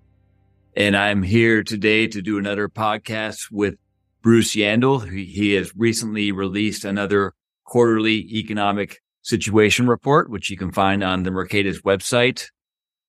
And 0.77 0.95
I'm 0.95 1.23
here 1.23 1.63
today 1.63 2.05
to 2.07 2.21
do 2.21 2.37
another 2.37 2.69
podcast 2.69 3.51
with 3.51 3.77
Bruce 4.21 4.55
Yandle. 4.55 5.11
He 5.11 5.53
has 5.53 5.75
recently 5.75 6.31
released 6.31 6.85
another 6.85 7.33
quarterly 7.65 8.19
economic 8.37 8.99
situation 9.23 9.87
report, 9.87 10.29
which 10.29 10.49
you 10.49 10.57
can 10.57 10.71
find 10.71 11.03
on 11.03 11.23
the 11.23 11.31
Mercatus 11.31 11.81
website. 11.81 12.49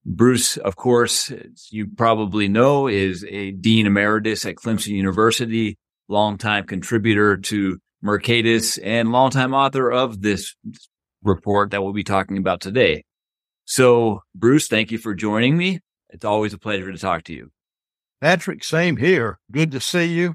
Bruce, 0.07 0.57
of 0.57 0.77
course, 0.77 1.33
you 1.71 1.87
probably 1.87 2.49
know, 2.49 2.87
is 2.87 3.25
a 3.29 3.53
dean 3.53 3.87
emeritus 3.87 4.45
at 4.47 4.57
Clemson 4.57 4.89
University, 4.89 5.79
longtime 6.09 6.65
contributor 6.65 7.37
to 7.37 7.79
Mercatus 8.05 8.79
and 8.83 9.13
longtime 9.13 9.55
author 9.55 9.91
of 9.91 10.21
this 10.21 10.55
report 11.23 11.71
that 11.71 11.83
we'll 11.83 11.95
be 11.95 12.05
talking 12.05 12.37
about 12.37 12.61
today. 12.61 13.05
So, 13.65 14.21
Bruce, 14.35 14.69
thank 14.69 14.91
you 14.93 14.99
for 14.99 15.15
joining 15.15 15.57
me. 15.57 15.81
It's 16.11 16.25
always 16.25 16.53
a 16.53 16.59
pleasure 16.59 16.93
to 16.93 16.99
talk 16.99 17.25
to 17.25 17.33
you. 17.33 17.51
Patrick, 18.21 18.63
same 18.63 18.99
here. 18.99 19.39
Good 19.51 19.71
to 19.73 19.81
see 19.81 20.05
you. 20.05 20.35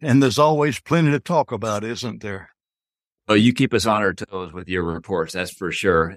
And 0.00 0.22
there's 0.22 0.38
always 0.38 0.80
plenty 0.80 1.12
to 1.12 1.20
talk 1.20 1.52
about, 1.52 1.84
isn't 1.84 2.20
there? 2.20 2.50
Oh, 3.30 3.34
you 3.34 3.52
keep 3.52 3.74
us 3.74 3.84
on 3.84 4.00
our 4.00 4.14
toes 4.14 4.54
with 4.54 4.68
your 4.68 4.82
reports. 4.82 5.34
That's 5.34 5.52
for 5.52 5.70
sure. 5.70 6.16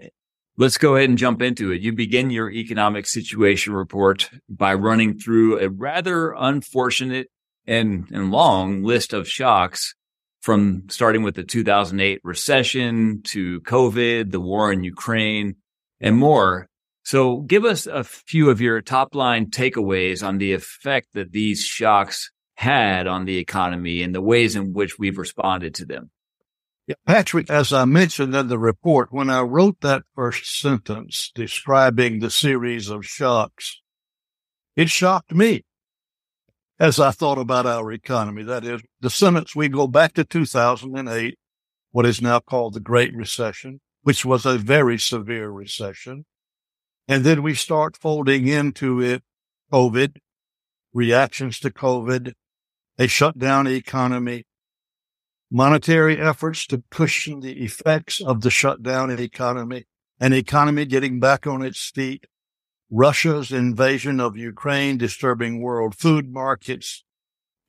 Let's 0.55 0.77
go 0.77 0.95
ahead 0.95 1.09
and 1.09 1.17
jump 1.17 1.41
into 1.41 1.71
it. 1.71 1.81
You 1.81 1.91
begin 1.91 2.29
your 2.29 2.49
economic 2.49 3.05
situation 3.05 3.73
report 3.73 4.29
by 4.47 4.75
running 4.75 5.19
through 5.19 5.59
a 5.59 5.69
rather 5.69 6.31
unfortunate 6.31 7.27
and, 7.67 8.07
and 8.11 8.31
long 8.31 8.83
list 8.83 9.11
of 9.11 9.27
shocks 9.27 9.93
from 10.39 10.83
starting 10.89 11.21
with 11.21 11.35
the 11.35 11.43
2008 11.43 12.21
recession 12.23 13.21
to 13.23 13.59
COVID, 13.61 14.31
the 14.31 14.39
war 14.39 14.71
in 14.71 14.83
Ukraine, 14.83 15.55
and 15.99 16.15
more. 16.15 16.67
So 17.03 17.41
give 17.41 17.65
us 17.65 17.87
a 17.87 18.05
few 18.05 18.49
of 18.49 18.61
your 18.61 18.81
top 18.81 19.15
line 19.15 19.47
takeaways 19.47 20.25
on 20.25 20.37
the 20.37 20.53
effect 20.53 21.09
that 21.13 21.33
these 21.33 21.61
shocks 21.61 22.31
had 22.55 23.05
on 23.05 23.25
the 23.25 23.37
economy 23.37 24.01
and 24.01 24.15
the 24.15 24.21
ways 24.21 24.55
in 24.55 24.71
which 24.71 24.97
we've 24.97 25.17
responded 25.17 25.75
to 25.75 25.85
them. 25.85 26.09
Patrick, 27.05 27.49
as 27.49 27.73
I 27.73 27.85
mentioned 27.85 28.35
in 28.35 28.47
the 28.47 28.59
report, 28.59 29.11
when 29.11 29.29
I 29.29 29.41
wrote 29.41 29.81
that 29.81 30.03
first 30.15 30.59
sentence 30.59 31.31
describing 31.33 32.19
the 32.19 32.29
series 32.29 32.89
of 32.89 33.05
shocks, 33.05 33.81
it 34.75 34.89
shocked 34.89 35.33
me 35.33 35.63
as 36.79 36.99
I 36.99 37.11
thought 37.11 37.37
about 37.37 37.65
our 37.65 37.91
economy. 37.91 38.43
That 38.43 38.65
is, 38.65 38.81
the 38.99 39.09
sentence 39.09 39.55
we 39.55 39.69
go 39.69 39.87
back 39.87 40.13
to 40.13 40.23
2008, 40.23 41.37
what 41.91 42.05
is 42.05 42.21
now 42.21 42.39
called 42.39 42.73
the 42.73 42.79
Great 42.79 43.13
Recession, 43.15 43.81
which 44.01 44.25
was 44.25 44.45
a 44.45 44.57
very 44.57 44.97
severe 44.97 45.49
recession. 45.49 46.25
And 47.07 47.23
then 47.23 47.43
we 47.43 47.53
start 47.53 47.97
folding 47.97 48.47
into 48.47 49.01
it 49.01 49.23
COVID, 49.71 50.17
reactions 50.93 51.59
to 51.59 51.69
COVID, 51.69 52.33
a 52.97 53.07
shutdown 53.07 53.67
economy, 53.67 54.45
monetary 55.51 56.17
efforts 56.17 56.65
to 56.65 56.83
cushion 56.89 57.41
the 57.41 57.63
effects 57.63 58.21
of 58.21 58.41
the 58.41 58.49
shutdown 58.49 59.11
economy, 59.11 59.85
an 60.19 60.31
economy 60.31 60.85
getting 60.85 61.19
back 61.19 61.45
on 61.45 61.61
its 61.61 61.89
feet, 61.89 62.25
Russia's 62.89 63.51
invasion 63.51 64.19
of 64.19 64.37
Ukraine 64.37 64.97
disturbing 64.97 65.61
world 65.61 65.95
food 65.95 66.31
markets, 66.31 67.03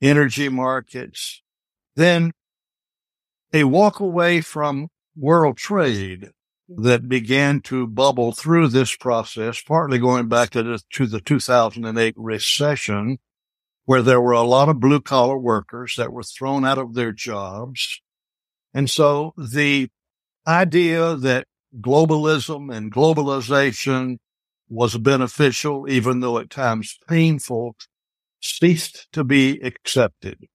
energy 0.01 0.49
markets, 0.49 1.41
then 1.95 2.31
a 3.51 3.65
walk 3.65 3.99
away 3.99 4.41
from 4.41 4.87
world 5.15 5.57
trade 5.57 6.31
that 6.67 7.07
began 7.07 7.59
to 7.61 7.85
bubble 7.85 8.31
through 8.31 8.67
this 8.69 8.95
process, 8.95 9.61
partly 9.61 9.99
going 9.99 10.27
back 10.27 10.49
to 10.51 10.63
the, 10.63 10.81
to 10.91 11.05
the 11.05 11.19
2008 11.21 12.15
recession, 12.17 13.19
where 13.85 14.01
there 14.01 14.21
were 14.21 14.31
a 14.31 14.43
lot 14.43 14.69
of 14.69 14.79
blue 14.79 15.01
collar 15.01 15.37
workers 15.37 15.95
that 15.97 16.11
were 16.11 16.23
thrown 16.23 16.65
out 16.65 16.77
of 16.77 16.93
their 16.93 17.11
jobs. 17.11 18.01
And 18.73 18.89
so 18.89 19.33
the 19.37 19.89
idea 20.47 21.15
that 21.15 21.47
globalism 21.79 22.73
and 22.73 22.91
globalization 22.91 24.17
was 24.69 24.97
beneficial, 24.97 25.89
even 25.89 26.19
though 26.19 26.37
at 26.37 26.49
times 26.49 26.97
painful, 27.07 27.75
ceased 28.41 29.07
to 29.11 29.23
be 29.23 29.59
accepted. 29.61 30.47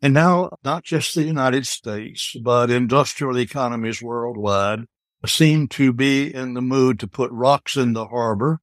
And 0.00 0.12
now, 0.12 0.50
not 0.62 0.84
just 0.84 1.14
the 1.14 1.22
United 1.22 1.66
States, 1.66 2.36
but 2.42 2.70
industrial 2.70 3.38
economies 3.38 4.02
worldwide 4.02 4.80
seem 5.26 5.68
to 5.68 5.92
be 5.92 6.34
in 6.34 6.52
the 6.52 6.60
mood 6.60 6.98
to 7.00 7.06
put 7.06 7.30
rocks 7.32 7.76
in 7.76 7.94
the 7.94 8.06
harbor, 8.08 8.60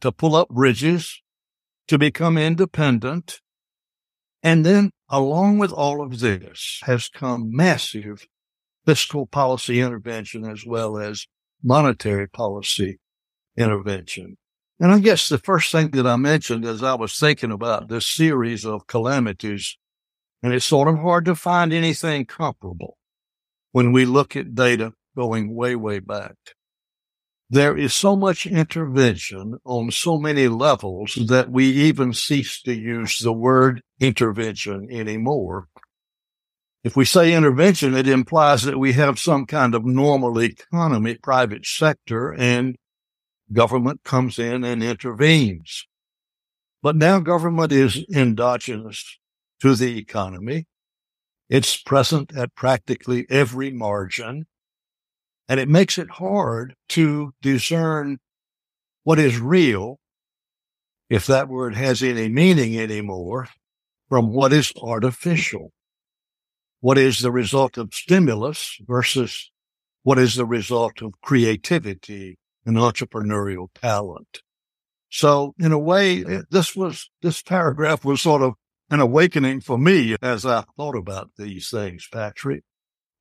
to 0.00 0.10
pull 0.10 0.34
up 0.34 0.48
bridges, 0.48 1.22
to 1.86 1.98
become 1.98 2.36
independent, 2.36 3.40
and 4.42 4.64
then 4.64 4.90
along 5.08 5.58
with 5.58 5.72
all 5.72 6.02
of 6.02 6.20
this 6.20 6.80
has 6.84 7.08
come 7.08 7.54
massive 7.54 8.26
fiscal 8.86 9.26
policy 9.26 9.80
intervention 9.80 10.44
as 10.44 10.64
well 10.64 10.98
as 10.98 11.26
monetary 11.62 12.28
policy 12.28 12.98
intervention. 13.56 14.36
And 14.78 14.90
I 14.90 14.98
guess 14.98 15.28
the 15.28 15.38
first 15.38 15.70
thing 15.70 15.90
that 15.90 16.06
I 16.06 16.16
mentioned 16.16 16.64
as 16.64 16.82
I 16.82 16.94
was 16.94 17.18
thinking 17.18 17.52
about 17.52 17.88
this 17.88 18.08
series 18.08 18.64
of 18.64 18.86
calamities, 18.86 19.76
and 20.42 20.54
it's 20.54 20.64
sort 20.64 20.88
of 20.88 20.98
hard 20.98 21.26
to 21.26 21.34
find 21.34 21.72
anything 21.72 22.24
comparable 22.24 22.96
when 23.72 23.92
we 23.92 24.06
look 24.06 24.36
at 24.36 24.54
data 24.54 24.92
going 25.14 25.54
way, 25.54 25.76
way 25.76 25.98
back 25.98 26.34
there 27.50 27.76
is 27.76 27.92
so 27.92 28.14
much 28.14 28.46
intervention 28.46 29.58
on 29.64 29.90
so 29.90 30.18
many 30.18 30.46
levels 30.46 31.18
that 31.26 31.50
we 31.50 31.66
even 31.66 32.14
cease 32.14 32.62
to 32.62 32.72
use 32.72 33.18
the 33.18 33.32
word 33.32 33.82
intervention 33.98 34.86
anymore. 34.88 35.66
If 36.84 36.96
we 36.96 37.04
say 37.04 37.34
intervention, 37.34 37.96
it 37.96 38.06
implies 38.06 38.62
that 38.62 38.78
we 38.78 38.92
have 38.92 39.18
some 39.18 39.46
kind 39.46 39.74
of 39.74 39.84
normal 39.84 40.40
economy, 40.40 41.16
private 41.16 41.66
sector, 41.66 42.32
and 42.32 42.76
government 43.52 44.04
comes 44.04 44.38
in 44.38 44.62
and 44.62 44.82
intervenes. 44.82 45.86
But 46.82 46.94
now 46.94 47.18
government 47.18 47.72
is 47.72 48.06
endogenous 48.14 49.18
to 49.60 49.74
the 49.74 49.98
economy. 49.98 50.66
It's 51.48 51.76
present 51.76 52.34
at 52.34 52.54
practically 52.54 53.26
every 53.28 53.72
margin. 53.72 54.46
And 55.50 55.58
it 55.58 55.68
makes 55.68 55.98
it 55.98 56.08
hard 56.08 56.76
to 56.90 57.32
discern 57.42 58.18
what 59.02 59.18
is 59.18 59.40
real, 59.40 59.98
if 61.08 61.26
that 61.26 61.48
word 61.48 61.74
has 61.74 62.04
any 62.04 62.28
meaning 62.28 62.78
anymore, 62.78 63.48
from 64.08 64.32
what 64.32 64.52
is 64.52 64.72
artificial. 64.80 65.72
What 66.78 66.98
is 66.98 67.18
the 67.18 67.32
result 67.32 67.76
of 67.78 67.92
stimulus 67.92 68.76
versus 68.86 69.50
what 70.04 70.20
is 70.20 70.36
the 70.36 70.46
result 70.46 71.02
of 71.02 71.20
creativity 71.20 72.38
and 72.64 72.76
entrepreneurial 72.76 73.66
talent. 73.74 74.42
So 75.10 75.54
in 75.58 75.72
a 75.72 75.78
way, 75.80 76.22
this 76.50 76.76
was, 76.76 77.10
this 77.22 77.42
paragraph 77.42 78.04
was 78.04 78.20
sort 78.20 78.42
of 78.42 78.54
an 78.88 79.00
awakening 79.00 79.62
for 79.62 79.78
me 79.78 80.14
as 80.22 80.46
I 80.46 80.64
thought 80.76 80.96
about 80.96 81.30
these 81.36 81.70
things, 81.70 82.06
Patrick. 82.12 82.62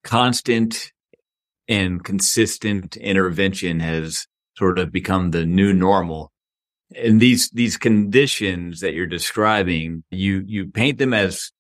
Constant 0.04 0.92
and 1.70 2.04
consistent 2.04 2.98
intervention 2.98 3.80
has 3.80 4.26
sort 4.58 4.80
of 4.80 4.92
become 4.92 5.32
the 5.32 5.46
new 5.46 5.72
normal. 5.72 6.32
And 6.96 7.22
these, 7.22 7.50
these 7.52 7.78
conditions 7.78 8.82
that 8.82 8.94
you're 8.94 9.06
describing, 9.06 10.04
you, 10.10 10.44
you 10.46 10.68
paint 10.68 10.98
them 10.98 11.14
as 11.14 11.52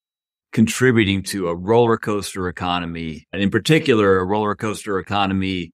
contributing 0.51 1.21
to 1.21 1.47
a 1.47 1.55
roller 1.55 1.97
coaster 1.97 2.49
economy. 2.49 3.27
And 3.31 3.41
in 3.41 3.51
particular, 3.51 4.17
a 4.17 4.25
roller 4.25 4.55
coaster 4.55 4.97
economy 4.97 5.71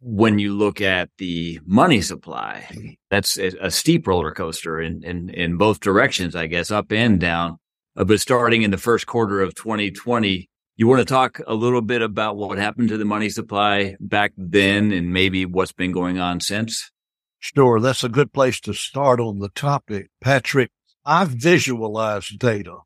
when 0.00 0.38
you 0.38 0.54
look 0.54 0.80
at 0.80 1.08
the 1.18 1.58
money 1.66 2.00
supply, 2.00 2.96
that's 3.10 3.38
a 3.38 3.70
steep 3.70 4.06
roller 4.06 4.30
coaster 4.30 4.80
in, 4.80 5.02
in, 5.02 5.30
in 5.30 5.56
both 5.56 5.80
directions, 5.80 6.36
I 6.36 6.46
guess, 6.46 6.70
up 6.70 6.92
and 6.92 7.18
down. 7.18 7.58
But 7.96 8.20
starting 8.20 8.62
in 8.62 8.70
the 8.70 8.78
first 8.78 9.06
quarter 9.06 9.40
of 9.40 9.54
2020, 9.54 10.48
you 10.76 10.86
want 10.86 11.00
to 11.00 11.06
talk 11.06 11.40
a 11.46 11.54
little 11.54 11.80
bit 11.80 12.02
about 12.02 12.36
what 12.36 12.58
happened 12.58 12.90
to 12.90 12.98
the 12.98 13.04
money 13.06 13.30
supply 13.30 13.96
back 13.98 14.32
then 14.36 14.92
and 14.92 15.10
maybe 15.10 15.46
what's 15.46 15.72
been 15.72 15.92
going 15.92 16.18
on 16.18 16.40
since? 16.40 16.90
Sure. 17.38 17.80
That's 17.80 18.04
a 18.04 18.10
good 18.10 18.32
place 18.32 18.60
to 18.60 18.74
start 18.74 19.18
on 19.18 19.38
the 19.38 19.48
topic. 19.48 20.10
Patrick, 20.20 20.70
I've 21.04 21.30
visualized 21.30 22.38
data. 22.38 22.78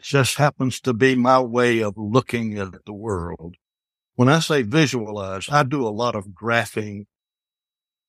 It 0.00 0.04
just 0.04 0.36
happens 0.36 0.80
to 0.80 0.92
be 0.92 1.14
my 1.14 1.38
way 1.38 1.80
of 1.80 1.94
looking 1.96 2.58
at 2.58 2.84
the 2.84 2.92
world. 2.92 3.54
When 4.16 4.28
I 4.28 4.40
say 4.40 4.62
visualize, 4.62 5.48
I 5.48 5.62
do 5.62 5.86
a 5.86 5.90
lot 5.90 6.16
of 6.16 6.28
graphing 6.28 7.04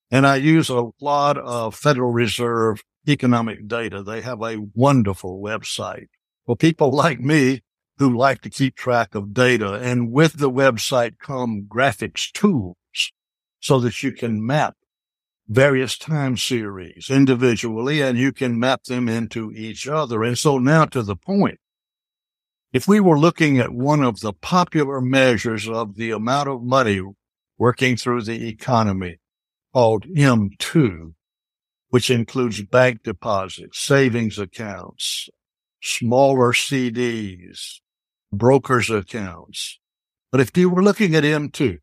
and 0.09 0.25
I 0.25 0.37
use 0.37 0.69
a 0.69 0.89
lot 0.99 1.37
of 1.37 1.75
Federal 1.75 2.11
Reserve 2.11 2.81
economic 3.07 3.67
data. 3.67 4.01
They 4.01 4.21
have 4.21 4.41
a 4.41 4.65
wonderful 4.73 5.39
website 5.39 6.07
for 6.47 6.55
people 6.55 6.91
like 6.91 7.19
me 7.19 7.61
who 7.99 8.17
like 8.17 8.41
to 8.41 8.49
keep 8.49 8.75
track 8.75 9.13
of 9.13 9.33
data. 9.33 9.73
And 9.73 10.11
with 10.11 10.39
the 10.39 10.49
website 10.49 11.19
come 11.19 11.67
graphics 11.67 12.31
tools 12.31 12.77
so 13.59 13.79
that 13.81 14.01
you 14.01 14.13
can 14.13 14.43
map 14.43 14.75
various 15.49 15.97
time 15.97 16.37
series 16.37 17.09
individually 17.09 18.01
and 18.01 18.17
you 18.17 18.31
can 18.31 18.57
map 18.57 18.83
them 18.85 19.09
into 19.09 19.51
each 19.51 19.87
other. 19.87 20.23
And 20.23 20.37
so 20.37 20.57
now 20.57 20.85
to 20.85 21.03
the 21.03 21.15
point. 21.15 21.59
If 22.71 22.87
we 22.87 22.99
were 22.99 23.19
looking 23.19 23.57
at 23.57 23.73
one 23.73 24.03
of 24.03 24.21
the 24.21 24.31
popular 24.31 25.01
measures 25.01 25.67
of 25.67 25.95
the 25.95 26.11
amount 26.11 26.47
of 26.47 26.63
money 26.63 27.01
working 27.57 27.97
through 27.97 28.21
the 28.21 28.47
economy 28.47 29.17
called 29.73 30.05
M2, 30.05 31.13
which 31.89 32.11
includes 32.11 32.61
bank 32.61 33.01
deposits, 33.03 33.79
savings 33.79 34.37
accounts, 34.37 35.29
smaller 35.81 36.53
CDs, 36.53 37.79
brokers 38.31 38.89
accounts. 38.89 39.79
But 40.31 40.41
if 40.41 40.55
you 40.55 40.69
were 40.69 40.83
looking 40.83 41.15
at 41.15 41.23
M2 41.23 41.79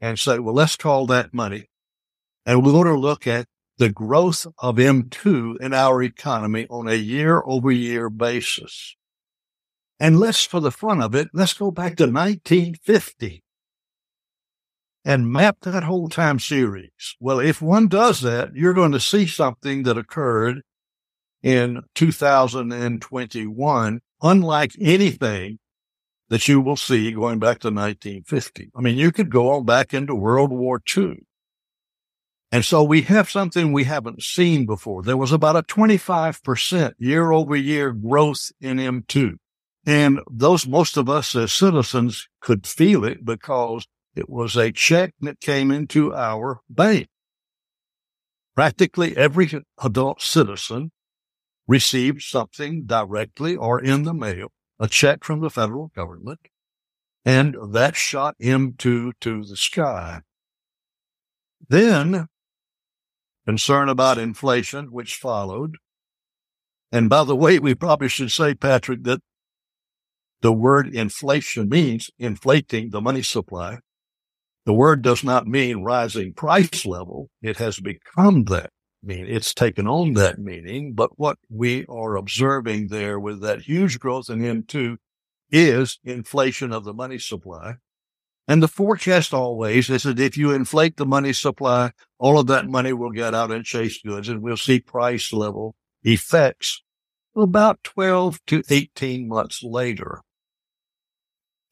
and 0.00 0.18
say, 0.18 0.38
well, 0.38 0.54
let's 0.54 0.76
call 0.76 1.06
that 1.06 1.32
money 1.32 1.70
and 2.44 2.64
we're 2.64 2.72
going 2.72 2.86
to 2.86 2.98
look 2.98 3.26
at 3.26 3.46
the 3.78 3.88
growth 3.90 4.46
of 4.58 4.76
M2 4.76 5.60
in 5.60 5.74
our 5.74 6.02
economy 6.02 6.66
on 6.70 6.88
a 6.88 6.94
year 6.94 7.42
over 7.44 7.70
year 7.70 8.08
basis. 8.08 8.96
And 9.98 10.20
let's, 10.20 10.44
for 10.44 10.60
the 10.60 10.70
fun 10.70 11.02
of 11.02 11.14
it, 11.14 11.28
let's 11.32 11.54
go 11.54 11.70
back 11.70 11.96
to 11.96 12.04
1950 12.04 13.42
and 15.04 15.32
map 15.32 15.58
that 15.62 15.84
whole 15.84 16.08
time 16.08 16.38
series. 16.38 17.16
Well, 17.20 17.38
if 17.38 17.62
one 17.62 17.88
does 17.88 18.20
that, 18.22 18.54
you're 18.54 18.74
going 18.74 18.92
to 18.92 19.00
see 19.00 19.26
something 19.26 19.82
that 19.84 19.98
occurred 19.98 20.62
in 21.42 21.82
2021, 21.94 24.00
unlike 24.22 24.72
anything 24.80 25.58
that 26.28 26.48
you 26.48 26.60
will 26.60 26.76
see 26.76 27.12
going 27.12 27.38
back 27.38 27.60
to 27.60 27.68
1950. 27.68 28.70
I 28.74 28.80
mean, 28.80 28.96
you 28.96 29.12
could 29.12 29.30
go 29.30 29.50
on 29.50 29.64
back 29.64 29.94
into 29.94 30.14
World 30.14 30.50
War 30.50 30.80
II. 30.96 31.18
And 32.52 32.64
so 32.64 32.82
we 32.82 33.02
have 33.02 33.30
something 33.30 33.72
we 33.72 33.84
haven't 33.84 34.22
seen 34.22 34.66
before. 34.66 35.02
There 35.02 35.16
was 35.16 35.32
about 35.32 35.56
a 35.56 35.62
25% 35.62 36.94
year 36.98 37.32
over 37.32 37.56
year 37.56 37.92
growth 37.92 38.50
in 38.60 38.78
M2. 38.78 39.34
And 39.84 40.20
those, 40.30 40.66
most 40.66 40.96
of 40.96 41.08
us 41.08 41.34
as 41.36 41.52
citizens 41.52 42.28
could 42.40 42.66
feel 42.66 43.04
it 43.04 43.24
because 43.24 43.86
it 44.14 44.28
was 44.28 44.56
a 44.56 44.72
check 44.72 45.14
that 45.20 45.40
came 45.40 45.70
into 45.70 46.14
our 46.14 46.60
bank. 46.68 47.08
Practically 48.54 49.16
every 49.16 49.50
adult 49.82 50.22
citizen 50.22 50.90
received 51.68 52.22
something 52.22 52.84
directly 52.86 53.54
or 53.54 53.80
in 53.80 54.04
the 54.04 54.14
mail, 54.14 54.48
a 54.78 54.88
check 54.88 55.24
from 55.24 55.40
the 55.40 55.50
federal 55.50 55.88
government, 55.88 56.40
and 57.24 57.56
that 57.72 57.96
shot 57.96 58.36
M2 58.40 59.12
to 59.20 59.44
the 59.44 59.56
sky. 59.56 60.20
Then 61.68 62.28
concern 63.46 63.88
about 63.88 64.18
inflation, 64.18 64.86
which 64.92 65.16
followed. 65.16 65.76
And 66.92 67.08
by 67.08 67.24
the 67.24 67.36
way, 67.36 67.58
we 67.58 67.74
probably 67.74 68.08
should 68.08 68.32
say, 68.32 68.54
Patrick, 68.54 69.04
that 69.04 69.20
the 70.42 70.52
word 70.52 70.94
inflation 70.94 71.68
means 71.68 72.10
inflating 72.18 72.90
the 72.90 73.00
money 73.00 73.22
supply. 73.22 73.78
The 74.64 74.74
word 74.74 75.02
does 75.02 75.24
not 75.24 75.46
mean 75.46 75.82
rising 75.82 76.34
price 76.34 76.84
level. 76.84 77.30
It 77.40 77.56
has 77.58 77.80
become 77.80 78.44
that 78.44 78.70
mean. 79.02 79.26
It's 79.26 79.54
taken 79.54 79.86
on 79.86 80.14
that 80.14 80.38
meaning. 80.38 80.92
But 80.94 81.18
what 81.18 81.38
we 81.48 81.84
are 81.86 82.16
observing 82.16 82.88
there 82.88 83.18
with 83.18 83.40
that 83.42 83.62
huge 83.62 83.98
growth 83.98 84.30
in 84.30 84.40
M2 84.40 84.96
is 85.50 85.98
inflation 86.04 86.72
of 86.72 86.84
the 86.84 86.94
money 86.94 87.18
supply. 87.18 87.74
And 88.48 88.62
the 88.62 88.68
forecast 88.68 89.34
always 89.34 89.90
is 89.90 90.04
that 90.04 90.20
if 90.20 90.36
you 90.36 90.52
inflate 90.52 90.96
the 90.96 91.06
money 91.06 91.32
supply, 91.32 91.92
all 92.18 92.38
of 92.38 92.46
that 92.46 92.68
money 92.68 92.92
will 92.92 93.10
get 93.10 93.34
out 93.34 93.50
and 93.50 93.64
chase 93.64 94.00
goods 94.02 94.28
and 94.28 94.40
we'll 94.40 94.56
see 94.56 94.78
price 94.78 95.32
level 95.32 95.74
effects 96.04 96.82
about 97.34 97.82
12 97.82 98.38
to 98.46 98.62
18 98.70 99.28
months 99.28 99.62
later. 99.62 100.22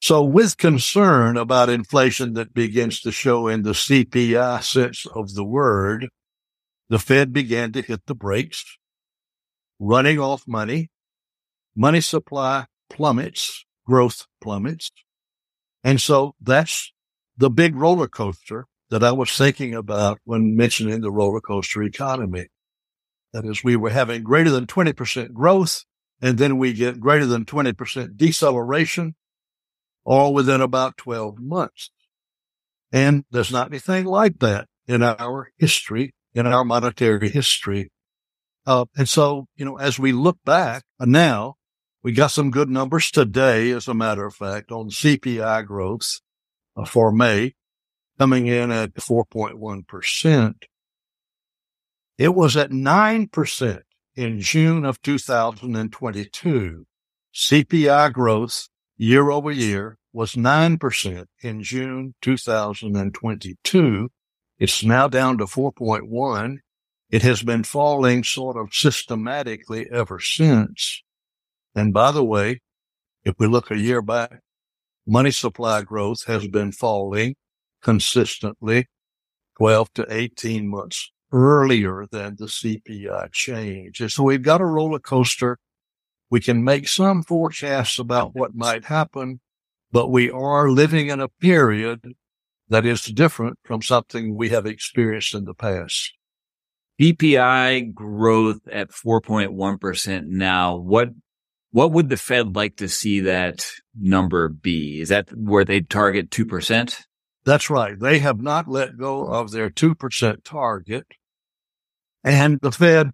So 0.01 0.21
with 0.21 0.57
concern 0.57 1.37
about 1.37 1.69
inflation 1.69 2.33
that 2.33 2.53
begins 2.53 2.99
to 3.01 3.11
show 3.11 3.47
in 3.47 3.63
the 3.63 3.71
CPI 3.71 4.61
sense 4.61 5.07
of 5.15 5.33
the 5.33 5.45
word, 5.45 6.09
the 6.89 6.99
Fed 6.99 7.33
began 7.33 7.71
to 7.73 7.81
hit 7.81 8.05
the 8.05 8.15
brakes, 8.15 8.77
running 9.79 10.19
off 10.19 10.43
money. 10.47 10.89
Money 11.75 11.99
supply 11.99 12.67
plummets, 12.89 13.65
growth 13.85 14.27
plummets. 14.41 14.91
And 15.83 15.99
so 15.99 16.35
that's 16.39 16.93
the 17.37 17.49
big 17.49 17.75
roller 17.75 18.07
coaster 18.07 18.67
that 18.89 19.03
I 19.03 19.11
was 19.11 19.35
thinking 19.35 19.75
about 19.75 20.19
when 20.23 20.55
mentioning 20.55 21.01
the 21.01 21.11
roller 21.11 21.41
coaster 21.41 21.83
economy. 21.83 22.47
That 23.33 23.45
is, 23.45 23.63
we 23.63 23.75
were 23.75 23.89
having 23.89 24.23
greater 24.23 24.49
than 24.49 24.67
20% 24.67 25.33
growth 25.33 25.83
and 26.21 26.37
then 26.37 26.57
we 26.57 26.73
get 26.73 26.99
greater 26.99 27.25
than 27.25 27.45
20% 27.45 28.15
deceleration 28.15 29.15
all 30.05 30.33
within 30.33 30.61
about 30.61 30.97
12 30.97 31.39
months. 31.39 31.91
And 32.91 33.25
there's 33.31 33.51
not 33.51 33.67
anything 33.67 34.05
like 34.05 34.39
that 34.39 34.67
in 34.87 35.03
our 35.03 35.51
history, 35.57 36.13
in 36.35 36.45
our 36.45 36.63
monetary 36.65 37.29
history. 37.29 37.89
Uh, 38.67 38.85
and 38.97 39.07
so, 39.07 39.47
you 39.55 39.65
know, 39.65 39.77
as 39.77 39.97
we 39.97 40.11
look 40.11 40.37
back 40.43 40.83
now, 40.99 41.55
we 42.03 42.11
got 42.11 42.27
some 42.27 42.51
good 42.51 42.69
numbers 42.69 43.09
today, 43.09 43.71
as 43.71 43.87
a 43.87 43.93
matter 43.93 44.25
of 44.25 44.35
fact, 44.35 44.71
on 44.71 44.89
CPI 44.89 45.65
growth 45.65 46.19
uh, 46.77 46.85
for 46.85 47.11
May, 47.11 47.55
coming 48.19 48.45
in 48.47 48.69
at 48.69 48.93
4.1%. 48.93 50.53
It 52.17 52.35
was 52.35 52.55
at 52.57 52.69
9% 52.69 53.81
in 54.15 54.39
June 54.39 54.85
of 54.85 55.01
2022. 55.01 56.85
CPI 57.33 58.13
growth 58.13 58.67
year 58.97 59.29
over 59.31 59.51
year 59.51 59.97
was 60.13 60.33
9% 60.33 61.25
in 61.41 61.63
June 61.63 62.15
2022. 62.21 64.09
It's 64.57 64.83
now 64.83 65.07
down 65.07 65.37
to 65.39 65.45
4.1. 65.45 66.57
It 67.09 67.21
has 67.21 67.43
been 67.43 67.63
falling 67.63 68.23
sort 68.23 68.57
of 68.57 68.73
systematically 68.73 69.87
ever 69.91 70.19
since. 70.19 71.03
And 71.75 71.93
by 71.93 72.11
the 72.11 72.23
way, 72.23 72.61
if 73.23 73.35
we 73.37 73.47
look 73.47 73.69
a 73.69 73.77
year 73.77 74.01
back, 74.01 74.39
money 75.05 75.31
supply 75.31 75.81
growth 75.81 76.25
has 76.25 76.47
been 76.47 76.71
falling 76.71 77.35
consistently 77.81 78.87
12 79.57 79.93
to 79.95 80.05
18 80.09 80.67
months 80.67 81.11
earlier 81.31 82.05
than 82.11 82.35
the 82.37 82.45
CPI 82.45 83.31
change. 83.31 83.99
And 84.01 84.11
so 84.11 84.23
we've 84.23 84.41
got 84.41 84.61
a 84.61 84.65
roller 84.65 84.99
coaster 84.99 85.57
we 86.29 86.39
can 86.39 86.63
make 86.63 86.87
some 86.87 87.23
forecasts 87.23 87.99
about 87.99 88.35
what 88.35 88.55
might 88.55 88.85
happen, 88.85 89.39
but 89.91 90.09
we 90.09 90.29
are 90.29 90.69
living 90.69 91.09
in 91.09 91.19
a 91.19 91.29
period 91.29 92.15
that 92.69 92.85
is 92.85 93.03
different 93.03 93.59
from 93.63 93.81
something 93.81 94.35
we 94.35 94.49
have 94.49 94.65
experienced 94.65 95.33
in 95.33 95.45
the 95.45 95.53
past. 95.53 96.13
CPI 96.99 97.93
growth 97.93 98.61
at 98.71 98.89
4.1% 98.91 100.27
now. 100.27 100.77
What, 100.77 101.09
what 101.71 101.91
would 101.91 102.09
the 102.09 102.17
Fed 102.17 102.55
like 102.55 102.77
to 102.77 102.87
see 102.87 103.19
that 103.21 103.67
number 103.99 104.47
be? 104.47 105.01
Is 105.01 105.09
that 105.09 105.29
where 105.35 105.65
they 105.65 105.81
target 105.81 106.29
2%? 106.29 107.01
That's 107.43 107.69
right. 107.69 107.99
They 107.99 108.19
have 108.19 108.41
not 108.41 108.67
let 108.67 108.97
go 108.97 109.25
of 109.27 109.51
their 109.51 109.69
2% 109.69 110.43
target. 110.43 111.05
And 112.23 112.59
the 112.61 112.71
Fed, 112.71 113.11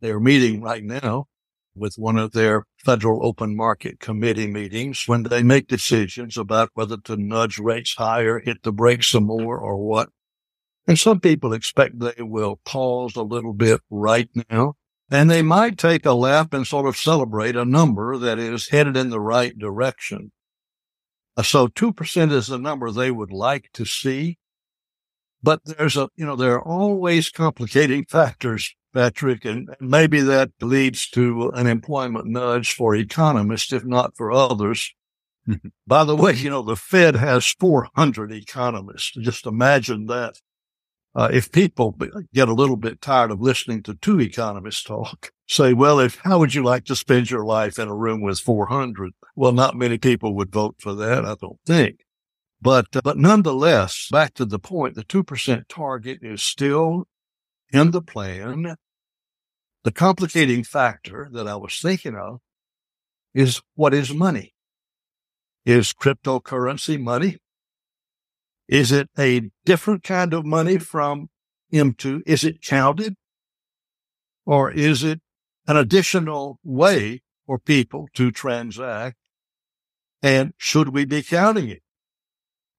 they're 0.00 0.20
meeting 0.20 0.60
right 0.60 0.84
now 0.84 1.26
with 1.74 1.96
one 1.96 2.18
of 2.18 2.32
their 2.32 2.64
federal 2.78 3.26
open 3.26 3.56
market 3.56 4.00
committee 4.00 4.46
meetings 4.46 5.04
when 5.06 5.24
they 5.24 5.42
make 5.42 5.68
decisions 5.68 6.36
about 6.36 6.70
whether 6.74 6.96
to 6.96 7.16
nudge 7.16 7.58
rates 7.58 7.94
higher, 7.96 8.38
hit 8.38 8.62
the 8.62 8.72
brakes 8.72 9.10
some 9.10 9.24
more 9.24 9.58
or 9.58 9.76
what. 9.76 10.10
And 10.86 10.98
some 10.98 11.20
people 11.20 11.52
expect 11.52 11.98
they 11.98 12.22
will 12.22 12.60
pause 12.64 13.16
a 13.16 13.22
little 13.22 13.54
bit 13.54 13.80
right 13.90 14.28
now 14.50 14.74
and 15.10 15.30
they 15.30 15.42
might 15.42 15.78
take 15.78 16.06
a 16.06 16.12
lap 16.12 16.52
and 16.54 16.66
sort 16.66 16.86
of 16.86 16.96
celebrate 16.96 17.56
a 17.56 17.64
number 17.64 18.16
that 18.18 18.38
is 18.38 18.68
headed 18.68 18.96
in 18.96 19.10
the 19.10 19.20
right 19.20 19.56
direction. 19.58 20.32
Uh, 21.36 21.42
so 21.42 21.68
2% 21.68 22.32
is 22.32 22.46
the 22.46 22.58
number 22.58 22.90
they 22.90 23.10
would 23.10 23.32
like 23.32 23.70
to 23.74 23.84
see. 23.84 24.38
But 25.42 25.60
there's 25.64 25.96
a, 25.96 26.08
you 26.16 26.24
know, 26.24 26.36
there 26.36 26.54
are 26.54 26.66
always 26.66 27.30
complicating 27.30 28.06
factors, 28.06 28.74
Patrick, 28.94 29.44
and 29.44 29.74
maybe 29.80 30.20
that 30.20 30.52
leads 30.60 31.08
to 31.10 31.50
an 31.50 31.66
employment 31.66 32.26
nudge 32.26 32.72
for 32.72 32.94
economists, 32.94 33.72
if 33.72 33.84
not 33.84 34.16
for 34.16 34.30
others. 34.30 34.94
By 35.86 36.04
the 36.04 36.16
way, 36.16 36.32
you 36.34 36.48
know, 36.48 36.62
the 36.62 36.76
Fed 36.76 37.16
has 37.16 37.54
400 37.58 38.32
economists. 38.32 39.12
Just 39.20 39.46
imagine 39.46 40.06
that. 40.06 40.36
Uh, 41.16 41.28
if 41.32 41.52
people 41.52 41.96
get 42.32 42.48
a 42.48 42.54
little 42.54 42.76
bit 42.76 43.00
tired 43.00 43.30
of 43.30 43.40
listening 43.40 43.84
to 43.84 43.94
two 43.94 44.20
economists 44.20 44.82
talk, 44.82 45.30
say, 45.46 45.72
well, 45.72 46.00
if, 46.00 46.16
how 46.16 46.40
would 46.40 46.54
you 46.54 46.64
like 46.64 46.84
to 46.84 46.96
spend 46.96 47.30
your 47.30 47.44
life 47.44 47.78
in 47.78 47.86
a 47.86 47.94
room 47.94 48.20
with 48.20 48.40
400? 48.40 49.12
Well, 49.36 49.52
not 49.52 49.76
many 49.76 49.96
people 49.96 50.34
would 50.34 50.50
vote 50.50 50.74
for 50.78 50.92
that, 50.94 51.24
I 51.24 51.36
don't 51.40 51.60
think. 51.66 52.00
But, 52.60 52.96
uh, 52.96 53.00
but 53.04 53.16
nonetheless, 53.16 54.08
back 54.10 54.34
to 54.34 54.44
the 54.44 54.58
point, 54.58 54.96
the 54.96 55.04
2% 55.04 55.68
target 55.68 56.18
is 56.22 56.42
still 56.42 57.06
in 57.72 57.92
the 57.92 58.02
plan. 58.02 58.76
The 59.84 59.92
complicating 59.92 60.64
factor 60.64 61.28
that 61.32 61.46
I 61.46 61.56
was 61.56 61.78
thinking 61.78 62.16
of 62.16 62.40
is 63.34 63.60
what 63.74 63.92
is 63.92 64.14
money? 64.14 64.54
Is 65.66 65.92
cryptocurrency 65.92 66.98
money? 66.98 67.36
Is 68.66 68.90
it 68.92 69.10
a 69.18 69.50
different 69.66 70.02
kind 70.02 70.32
of 70.32 70.46
money 70.46 70.78
from 70.78 71.28
M2? 71.70 72.22
Is 72.24 72.44
it 72.44 72.62
counted? 72.62 73.14
Or 74.46 74.70
is 74.70 75.02
it 75.02 75.20
an 75.66 75.76
additional 75.76 76.58
way 76.64 77.20
for 77.46 77.58
people 77.58 78.08
to 78.14 78.30
transact? 78.30 79.16
And 80.22 80.54
should 80.56 80.94
we 80.94 81.04
be 81.04 81.22
counting 81.22 81.68
it? 81.68 81.82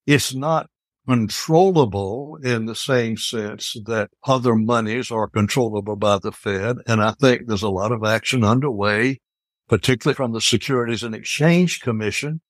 It's 0.08 0.34
not 0.34 0.70
controllable 1.08 2.38
in 2.44 2.66
the 2.66 2.76
same 2.76 3.18
sense 3.18 3.76
that 3.86 4.10
other 4.24 4.56
monies 4.56 5.12
are 5.12 5.28
controllable 5.28 5.96
by 5.96 6.20
the 6.20 6.32
Fed. 6.32 6.78
And 6.88 7.02
I 7.02 7.14
think 7.20 7.48
there's 7.48 7.62
a 7.62 7.70
lot 7.70 7.92
of 7.92 8.04
action 8.04 8.44
underway, 8.44 9.20
particularly 9.70 10.16
from 10.16 10.34
the 10.34 10.42
Securities 10.42 11.04
and 11.04 11.16
Exchange 11.16 11.82
Commission 11.82 12.42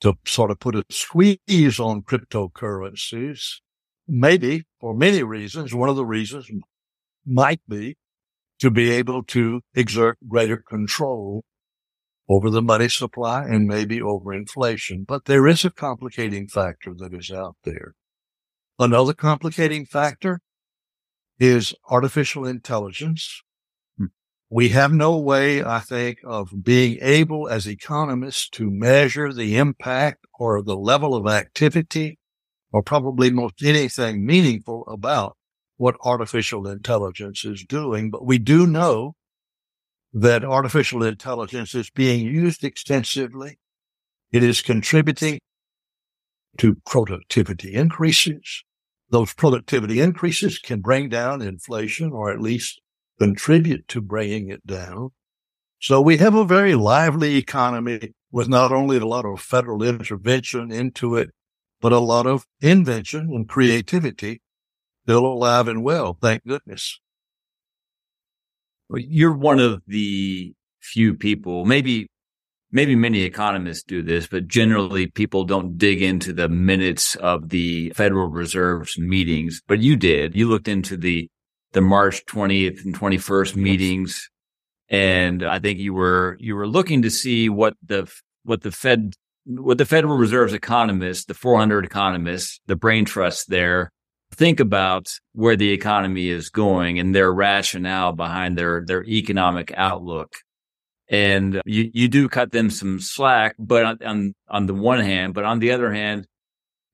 to 0.00 0.14
sort 0.26 0.50
of 0.50 0.60
put 0.60 0.74
a 0.74 0.84
squeeze 0.90 1.80
on 1.80 2.02
cryptocurrencies. 2.02 3.60
Maybe 4.06 4.64
for 4.80 4.94
many 4.94 5.22
reasons, 5.22 5.74
one 5.74 5.88
of 5.88 5.96
the 5.96 6.04
reasons 6.04 6.48
might 7.24 7.60
be 7.68 7.96
to 8.60 8.70
be 8.70 8.90
able 8.90 9.22
to 9.22 9.62
exert 9.74 10.18
greater 10.28 10.58
control 10.58 11.42
over 12.28 12.50
the 12.50 12.62
money 12.62 12.88
supply 12.88 13.44
and 13.44 13.66
maybe 13.66 14.00
over 14.00 14.32
inflation. 14.32 15.04
But 15.06 15.26
there 15.26 15.46
is 15.46 15.64
a 15.64 15.70
complicating 15.70 16.48
factor 16.48 16.94
that 16.98 17.12
is 17.12 17.30
out 17.30 17.56
there. 17.64 17.94
Another 18.78 19.12
complicating 19.12 19.86
factor 19.86 20.40
is 21.38 21.74
artificial 21.88 22.46
intelligence. 22.46 23.42
Hmm. 23.98 24.06
We 24.50 24.70
have 24.70 24.92
no 24.92 25.18
way, 25.18 25.62
I 25.64 25.80
think, 25.80 26.18
of 26.24 26.64
being 26.64 26.98
able 27.00 27.48
as 27.48 27.66
economists 27.66 28.48
to 28.50 28.70
measure 28.70 29.32
the 29.32 29.56
impact 29.56 30.24
or 30.38 30.62
the 30.62 30.76
level 30.76 31.14
of 31.14 31.26
activity 31.26 32.18
or 32.72 32.82
probably 32.82 33.30
most 33.30 33.62
anything 33.62 34.26
meaningful 34.26 34.84
about 34.88 35.36
what 35.76 35.96
artificial 36.02 36.66
intelligence 36.66 37.44
is 37.44 37.64
doing. 37.64 38.10
But 38.10 38.24
we 38.24 38.38
do 38.38 38.66
know 38.66 39.14
that 40.14 40.44
artificial 40.44 41.02
intelligence 41.02 41.74
is 41.74 41.90
being 41.90 42.24
used 42.24 42.62
extensively. 42.62 43.58
It 44.30 44.44
is 44.44 44.62
contributing 44.62 45.40
to 46.58 46.76
productivity 46.86 47.74
increases. 47.74 48.62
Those 49.10 49.34
productivity 49.34 50.00
increases 50.00 50.58
can 50.58 50.80
bring 50.80 51.08
down 51.08 51.42
inflation 51.42 52.12
or 52.12 52.30
at 52.30 52.40
least 52.40 52.80
contribute 53.18 53.88
to 53.88 54.00
bringing 54.00 54.48
it 54.48 54.64
down. 54.64 55.10
So 55.80 56.00
we 56.00 56.16
have 56.18 56.34
a 56.34 56.44
very 56.44 56.76
lively 56.76 57.36
economy 57.36 58.14
with 58.30 58.48
not 58.48 58.72
only 58.72 58.98
a 58.98 59.06
lot 59.06 59.24
of 59.24 59.40
federal 59.40 59.82
intervention 59.82 60.70
into 60.70 61.16
it, 61.16 61.30
but 61.80 61.92
a 61.92 61.98
lot 61.98 62.26
of 62.26 62.46
invention 62.60 63.30
and 63.32 63.48
creativity 63.48 64.40
still 65.04 65.26
alive 65.26 65.68
and 65.68 65.82
well. 65.82 66.16
Thank 66.20 66.46
goodness. 66.46 67.00
You're 68.96 69.36
one 69.36 69.60
of 69.60 69.82
the 69.86 70.54
few 70.80 71.14
people, 71.14 71.64
maybe, 71.64 72.08
maybe 72.70 72.96
many 72.96 73.22
economists 73.22 73.82
do 73.82 74.02
this, 74.02 74.26
but 74.26 74.48
generally 74.48 75.06
people 75.06 75.44
don't 75.44 75.78
dig 75.78 76.02
into 76.02 76.32
the 76.32 76.48
minutes 76.48 77.16
of 77.16 77.48
the 77.48 77.90
Federal 77.90 78.28
Reserve's 78.28 78.98
meetings. 78.98 79.62
But 79.66 79.80
you 79.80 79.96
did. 79.96 80.36
You 80.36 80.48
looked 80.48 80.68
into 80.68 80.96
the 80.96 81.28
the 81.74 81.80
March 81.80 82.24
20th 82.26 82.84
and 82.84 82.98
21st 82.98 83.56
meetings. 83.56 84.30
And 84.88 85.42
I 85.42 85.58
think 85.58 85.80
you 85.80 85.92
were, 85.92 86.36
you 86.40 86.54
were 86.54 86.68
looking 86.68 87.02
to 87.02 87.10
see 87.10 87.48
what 87.48 87.74
the, 87.84 88.10
what 88.44 88.62
the 88.62 88.70
Fed, 88.70 89.14
what 89.44 89.78
the 89.78 89.84
Federal 89.84 90.16
Reserve's 90.16 90.52
economists, 90.52 91.24
the 91.24 91.34
400 91.34 91.84
economists, 91.84 92.60
the 92.66 92.76
brain 92.76 93.04
trust 93.04 93.50
there 93.50 93.90
think 94.34 94.60
about 94.60 95.08
where 95.32 95.56
the 95.56 95.70
economy 95.70 96.28
is 96.28 96.50
going 96.50 96.98
and 96.98 97.14
their 97.14 97.32
rationale 97.32 98.12
behind 98.12 98.58
their, 98.58 98.84
their 98.86 99.04
economic 99.04 99.72
outlook. 99.76 100.36
And 101.08 101.60
you, 101.64 101.90
you 101.92 102.08
do 102.08 102.28
cut 102.28 102.52
them 102.52 102.70
some 102.70 103.00
slack, 103.00 103.56
but 103.58 103.84
on, 103.84 103.98
on, 104.04 104.34
on 104.48 104.66
the 104.66 104.74
one 104.74 105.00
hand, 105.00 105.34
but 105.34 105.44
on 105.44 105.58
the 105.58 105.70
other 105.70 105.92
hand, 105.92 106.26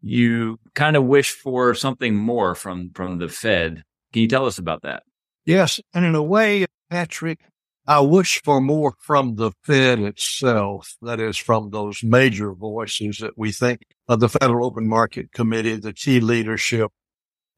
you 0.03 0.59
kind 0.75 0.97
of 0.97 1.05
wish 1.05 1.31
for 1.31 1.75
something 1.75 2.15
more 2.15 2.55
from, 2.55 2.91
from 2.95 3.19
the 3.19 3.29
Fed. 3.29 3.83
Can 4.13 4.23
you 4.23 4.29
tell 4.29 4.47
us 4.47 4.59
about 4.59 4.83
that? 4.83 5.05
Yes. 5.45 5.81
And 5.95 6.05
in 6.05 6.15
a 6.15 6.23
way, 6.23 6.67
Patrick, 6.91 7.41
I 7.87 8.01
wish 8.01 8.43
for 8.43 8.61
more 8.61 8.95
from 9.01 9.37
the 9.37 9.53
Fed 9.65 10.01
itself. 10.01 10.97
That 11.03 11.21
is 11.21 11.37
from 11.37 11.71
those 11.71 12.03
major 12.03 12.53
voices 12.53 13.19
that 13.19 13.37
we 13.37 13.53
think 13.53 13.83
of 14.09 14.21
the 14.21 14.29
Federal 14.29 14.67
Open 14.67 14.87
Market 14.87 15.33
Committee, 15.33 15.77
the 15.77 15.93
key 15.93 16.21
leadership. 16.21 16.91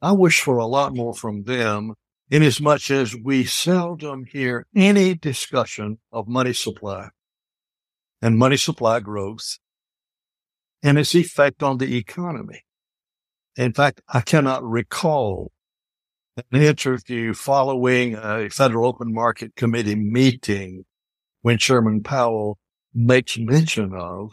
I 0.03 0.11
wish 0.11 0.41
for 0.41 0.59
a 0.59 0.67
lot 0.67 0.97
more 0.97 1.15
from 1.15 1.45
them 1.45 1.95
inasmuch 2.29 2.91
as 2.91 3.15
we 3.15 3.45
seldom 3.45 4.25
hear 4.25 4.67
any 4.75 5.15
discussion 5.15 5.99
of 6.11 6.27
money 6.27 6.53
supply 6.53 7.11
and 8.21 8.37
money 8.37 8.57
supply 8.57 8.99
growth 8.99 9.59
and 10.83 10.99
its 10.99 11.15
effect 11.15 11.63
on 11.63 11.79
the 11.79 11.97
economy. 11.97 12.65
In 13.57 13.73
fact, 13.73 14.01
I 14.09 14.23
cannot 14.23 14.65
recall 14.65 15.53
an 16.37 16.61
interview 16.61 17.33
following 17.33 18.17
a 18.17 18.51
Federal 18.51 18.89
Open 18.89 19.15
Market 19.15 19.55
Committee 19.55 19.95
meeting 19.95 20.85
when 21.43 21.59
Chairman 21.59 22.03
Powell 22.03 22.59
makes 22.93 23.39
mention 23.39 23.95
of 23.95 24.33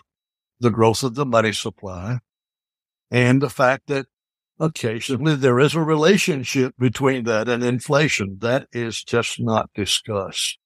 the 0.59 0.71
growth 0.71 1.03
of 1.03 1.13
the 1.13 1.27
money 1.27 1.53
supply 1.53 2.19
and 3.11 3.39
the 3.39 3.51
fact 3.51 3.85
that 3.87 4.07
occasionally 4.59 5.35
there 5.35 5.59
is 5.59 5.75
a 5.75 5.81
relationship 5.81 6.73
between 6.77 7.23
that 7.25 7.47
and 7.47 7.63
inflation. 7.63 8.37
That 8.41 8.67
is 8.71 9.03
just 9.03 9.39
not 9.39 9.69
discussed. 9.73 10.57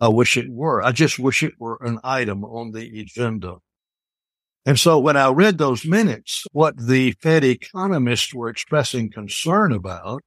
I 0.00 0.08
wish 0.08 0.36
it 0.36 0.50
were. 0.50 0.82
I 0.82 0.92
just 0.92 1.18
wish 1.18 1.42
it 1.42 1.54
were 1.58 1.78
an 1.82 1.98
item 2.02 2.44
on 2.44 2.72
the 2.72 3.00
agenda. 3.00 3.56
And 4.66 4.78
so 4.78 4.98
when 4.98 5.16
I 5.16 5.28
read 5.28 5.58
those 5.58 5.86
minutes, 5.86 6.44
what 6.52 6.76
the 6.76 7.12
Fed 7.22 7.44
economists 7.44 8.34
were 8.34 8.48
expressing 8.48 9.10
concern 9.10 9.72
about 9.72 10.22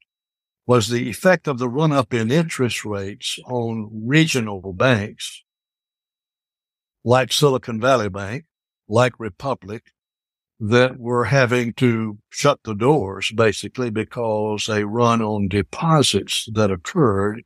was 0.66 0.90
the 0.90 1.10
effect 1.10 1.48
of 1.48 1.60
the 1.60 1.70
run 1.70 1.92
up 1.92 2.14
in 2.14 2.32
interest 2.32 2.86
rates 2.86 3.38
on 3.46 3.90
regional 3.92 4.74
banks 4.74 5.44
like 7.04 7.34
Silicon 7.34 7.82
Valley 7.82 8.10
Bank, 8.10 8.46
like 8.88 9.20
Republic, 9.20 9.92
that 10.66 10.98
were 10.98 11.26
having 11.26 11.74
to 11.74 12.18
shut 12.30 12.60
the 12.64 12.74
doors 12.74 13.32
basically 13.36 13.90
because 13.90 14.70
a 14.70 14.86
run 14.86 15.22
on 15.22 15.50
deposits 15.50 16.48
that 16.54 16.72
occurred. 16.72 17.44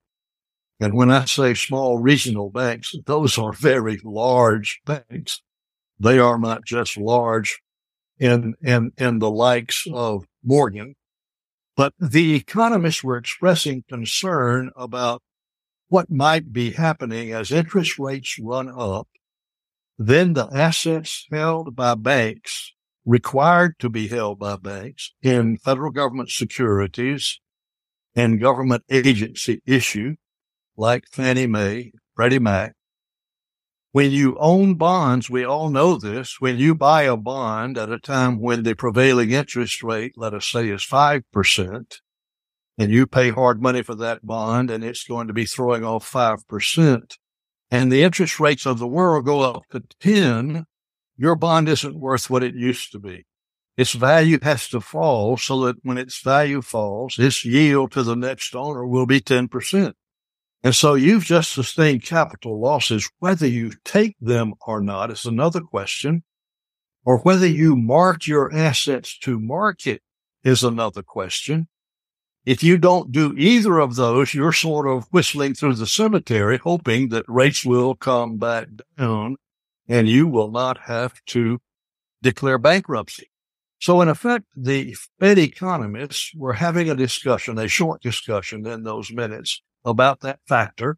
And 0.80 0.94
when 0.94 1.10
I 1.10 1.26
say 1.26 1.56
small 1.56 1.98
regional 1.98 2.52
banks, 2.52 2.94
those 3.06 3.40
are 3.40 3.52
very 3.54 4.00
large 4.04 4.82
banks 4.86 5.42
they 6.00 6.20
are 6.20 6.38
not 6.38 6.64
just 6.64 6.98
large 6.98 7.60
in, 8.20 8.54
in, 8.62 8.92
in 8.98 9.20
the 9.20 9.32
likes 9.32 9.86
of 9.92 10.26
Morgan, 10.44 10.96
but 11.76 11.94
the 12.00 12.36
economists 12.36 13.04
were 13.04 13.18
expressing 13.18 13.84
concern 13.90 14.72
about 14.76 15.22
what 15.88 16.12
might 16.12 16.52
be 16.52 16.72
happening 16.72 17.32
as 17.32 17.52
interest 17.52 17.98
rates 17.98 18.38
run 18.40 18.70
up. 18.70 19.08
Then 19.98 20.34
the 20.34 20.48
assets 20.54 21.26
held 21.32 21.76
by 21.76 21.96
banks 21.96 22.74
required 23.08 23.80
to 23.80 23.90
be 23.90 24.10
held 24.10 24.38
by 24.38 24.58
banks 24.58 25.14
in 25.22 25.58
federal 25.58 25.92
government 25.92 26.30
securities 26.30 27.40
and 28.14 28.42
government 28.42 28.84
agency 28.90 29.62
issue 29.66 30.16
like 30.76 31.06
Fannie 31.10 31.48
Mae, 31.48 31.94
Freddie 32.16 32.38
Mac. 32.38 32.76
When 33.94 34.12
you 34.12 34.36
own 34.38 34.76
bonds, 34.76 35.30
we 35.30 35.46
all 35.46 35.70
know 35.70 35.96
this. 35.96 36.42
When 36.42 36.58
you 36.58 36.76
buy 36.76 37.04
a 37.04 37.16
bond 37.16 37.78
at 37.78 37.90
a 37.90 37.98
time 37.98 38.42
when 38.42 38.64
the 38.64 38.76
prevailing 38.76 39.32
interest 39.32 39.82
rate, 39.82 40.14
let 40.18 40.34
us 40.34 40.46
say, 40.46 40.68
is 40.68 40.86
5%, 40.86 42.00
and 42.78 42.92
you 42.92 43.08
pay 43.08 43.30
hard 43.30 43.62
money 43.62 43.84
for 43.84 43.96
that 43.96 44.26
bond 44.28 44.70
and 44.70 44.84
it's 44.84 45.06
going 45.06 45.28
to 45.28 45.34
be 45.34 45.46
throwing 45.46 45.86
off 45.86 46.12
5%, 46.12 47.18
and 47.72 47.92
the 47.92 48.04
interest 48.04 48.38
rates 48.38 48.66
of 48.66 48.80
the 48.80 48.88
world 48.88 49.26
go 49.26 49.42
up 49.42 49.64
to 49.72 49.82
10, 50.02 50.66
your 51.18 51.36
bond 51.36 51.68
isn't 51.68 52.00
worth 52.00 52.30
what 52.30 52.44
it 52.44 52.56
used 52.56 52.92
to 52.92 53.00
be. 53.00 53.26
Its 53.76 53.94
value 53.94 54.40
has 54.42 54.68
to 54.70 54.82
fall 54.82 55.38
so 55.38 55.66
that 55.66 55.78
when 55.84 55.98
its 55.98 56.22
value 56.22 56.62
falls, 56.62 57.20
its 57.20 57.46
yield 57.46 57.92
to 57.92 58.04
the 58.04 58.16
next 58.16 58.56
owner 58.56 58.86
will 58.86 59.06
be 59.06 59.20
10%. 59.20 59.94
And 60.64 60.76
so 60.76 60.96
you've 60.96 61.26
just 61.26 61.54
sustained 61.54 62.04
capital 62.04 62.60
losses. 62.60 63.10
Whether 63.20 63.48
you 63.48 63.74
take 63.86 64.16
them 64.20 64.56
or 64.66 64.82
not 64.82 65.12
is 65.12 65.26
another 65.26 65.62
question, 65.62 66.24
or 67.06 67.20
whether 67.20 67.48
you 67.48 67.76
mark 67.76 68.26
your 68.28 68.54
assets 68.54 69.18
to 69.20 69.40
market 69.40 70.02
is 70.44 70.64
another 70.64 71.04
question. 71.04 71.68
If 72.46 72.64
you 72.64 72.78
don't 72.78 73.12
do 73.12 73.34
either 73.38 73.78
of 73.78 73.96
those, 73.96 74.34
you're 74.34 74.54
sort 74.54 74.88
of 74.88 75.08
whistling 75.12 75.54
through 75.54 75.76
the 75.76 75.86
cemetery, 75.86 76.58
hoping 76.58 77.10
that 77.10 77.26
rates 77.28 77.64
will 77.64 77.94
come 77.94 78.38
back 78.38 78.68
down 78.98 79.38
and 79.88 80.08
you 80.08 80.28
will 80.28 80.52
not 80.52 80.80
have 80.86 81.24
to 81.28 81.60
declare 82.22 82.58
bankruptcy. 82.58 83.30
So 83.80 84.02
in 84.02 84.10
effect, 84.10 84.46
the 84.56 84.96
Fed 85.20 85.38
economists 85.38 86.32
were 86.36 86.54
having 86.54 86.90
a 86.90 86.96
discussion, 86.96 87.58
a 87.60 87.68
short 87.68 88.02
discussion 88.02 88.66
in 88.66 88.84
those 88.84 89.12
minutes 89.12 89.62
about 89.86 90.22
that 90.22 90.40
factor 90.48 90.98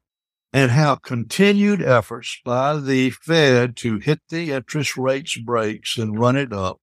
and 0.52 0.72
how 0.72 0.96
continued 0.96 1.82
efforts 1.82 2.40
by 2.44 2.78
the 2.78 3.12
Fed 3.12 3.76
to 3.78 4.00
hit 4.00 4.22
the 4.30 4.52
interest 4.52 4.98
rates 4.98 5.38
brakes 5.38 5.98
and 5.98 6.20
run 6.20 6.36
it 6.36 6.54
up 6.54 6.80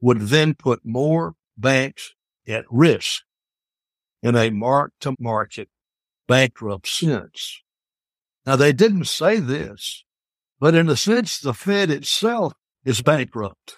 would 0.00 0.20
then 0.20 0.54
put 0.54 0.80
more 0.84 1.34
banks 1.56 2.12
at 2.46 2.64
risk 2.70 3.22
in 4.22 4.36
a 4.36 4.50
mark 4.50 4.92
to 5.00 5.14
market 5.18 5.68
bankrupt 6.28 6.86
sense. 6.86 7.62
Now, 8.46 8.56
they 8.56 8.72
didn't 8.72 9.06
say 9.06 9.40
this, 9.40 10.04
but 10.60 10.74
in 10.74 10.88
a 10.88 10.96
sense, 10.96 11.40
the 11.40 11.54
Fed 11.54 11.90
itself 11.90 12.52
is 12.84 13.02
bankrupt. 13.02 13.76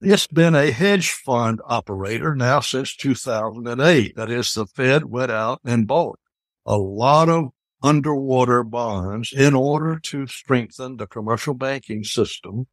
It's 0.00 0.26
been 0.26 0.54
a 0.54 0.72
hedge 0.72 1.10
fund 1.10 1.60
operator 1.64 2.34
now 2.34 2.60
since 2.60 2.94
2008. 2.96 4.14
That 4.16 4.30
is, 4.30 4.52
the 4.52 4.66
Fed 4.66 5.06
went 5.06 5.30
out 5.30 5.60
and 5.64 5.86
bought 5.86 6.18
a 6.66 6.76
lot 6.76 7.28
of 7.28 7.46
underwater 7.82 8.62
bonds 8.62 9.32
in 9.32 9.54
order 9.54 9.98
to 10.00 10.26
strengthen 10.26 10.96
the 10.96 11.06
commercial 11.06 11.54
banking 11.54 12.04
system. 12.04 12.66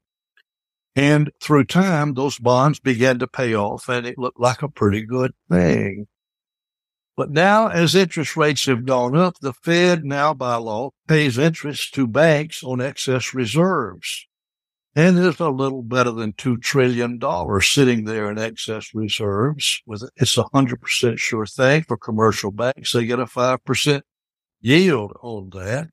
And 0.95 1.31
through 1.41 1.65
time, 1.65 2.13
those 2.13 2.39
bonds 2.39 2.79
began 2.79 3.19
to 3.19 3.27
pay 3.27 3.55
off 3.55 3.87
and 3.87 4.05
it 4.05 4.17
looked 4.17 4.39
like 4.39 4.61
a 4.61 4.69
pretty 4.69 5.05
good 5.05 5.31
thing. 5.49 6.07
But 7.15 7.29
now, 7.29 7.67
as 7.67 7.93
interest 7.93 8.35
rates 8.35 8.65
have 8.65 8.85
gone 8.85 9.15
up, 9.15 9.35
the 9.39 9.53
Fed 9.53 10.03
now 10.03 10.33
by 10.33 10.55
law 10.55 10.91
pays 11.07 11.37
interest 11.37 11.93
to 11.93 12.07
banks 12.07 12.63
on 12.63 12.81
excess 12.81 13.35
reserves. 13.35 14.25
And 14.95 15.17
there's 15.17 15.39
a 15.39 15.49
little 15.49 15.83
better 15.83 16.11
than 16.11 16.33
$2 16.33 16.61
trillion 16.61 17.19
sitting 17.61 18.05
there 18.05 18.31
in 18.31 18.39
excess 18.39 18.93
reserves. 18.93 19.81
With 19.85 20.09
It's 20.17 20.37
a 20.37 20.43
100% 20.43 21.19
sure 21.19 21.45
thing 21.45 21.83
for 21.83 21.97
commercial 21.97 22.51
banks. 22.51 22.93
They 22.93 23.05
get 23.05 23.19
a 23.19 23.25
5% 23.25 24.01
yield 24.61 25.13
on 25.21 25.49
that. 25.53 25.89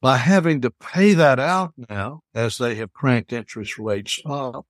By 0.00 0.16
having 0.16 0.60
to 0.62 0.70
pay 0.70 1.14
that 1.14 1.38
out 1.38 1.74
now, 1.88 2.22
as 2.34 2.58
they 2.58 2.74
have 2.76 2.92
cranked 2.92 3.32
interest 3.32 3.78
rates 3.78 4.20
up, 4.26 4.66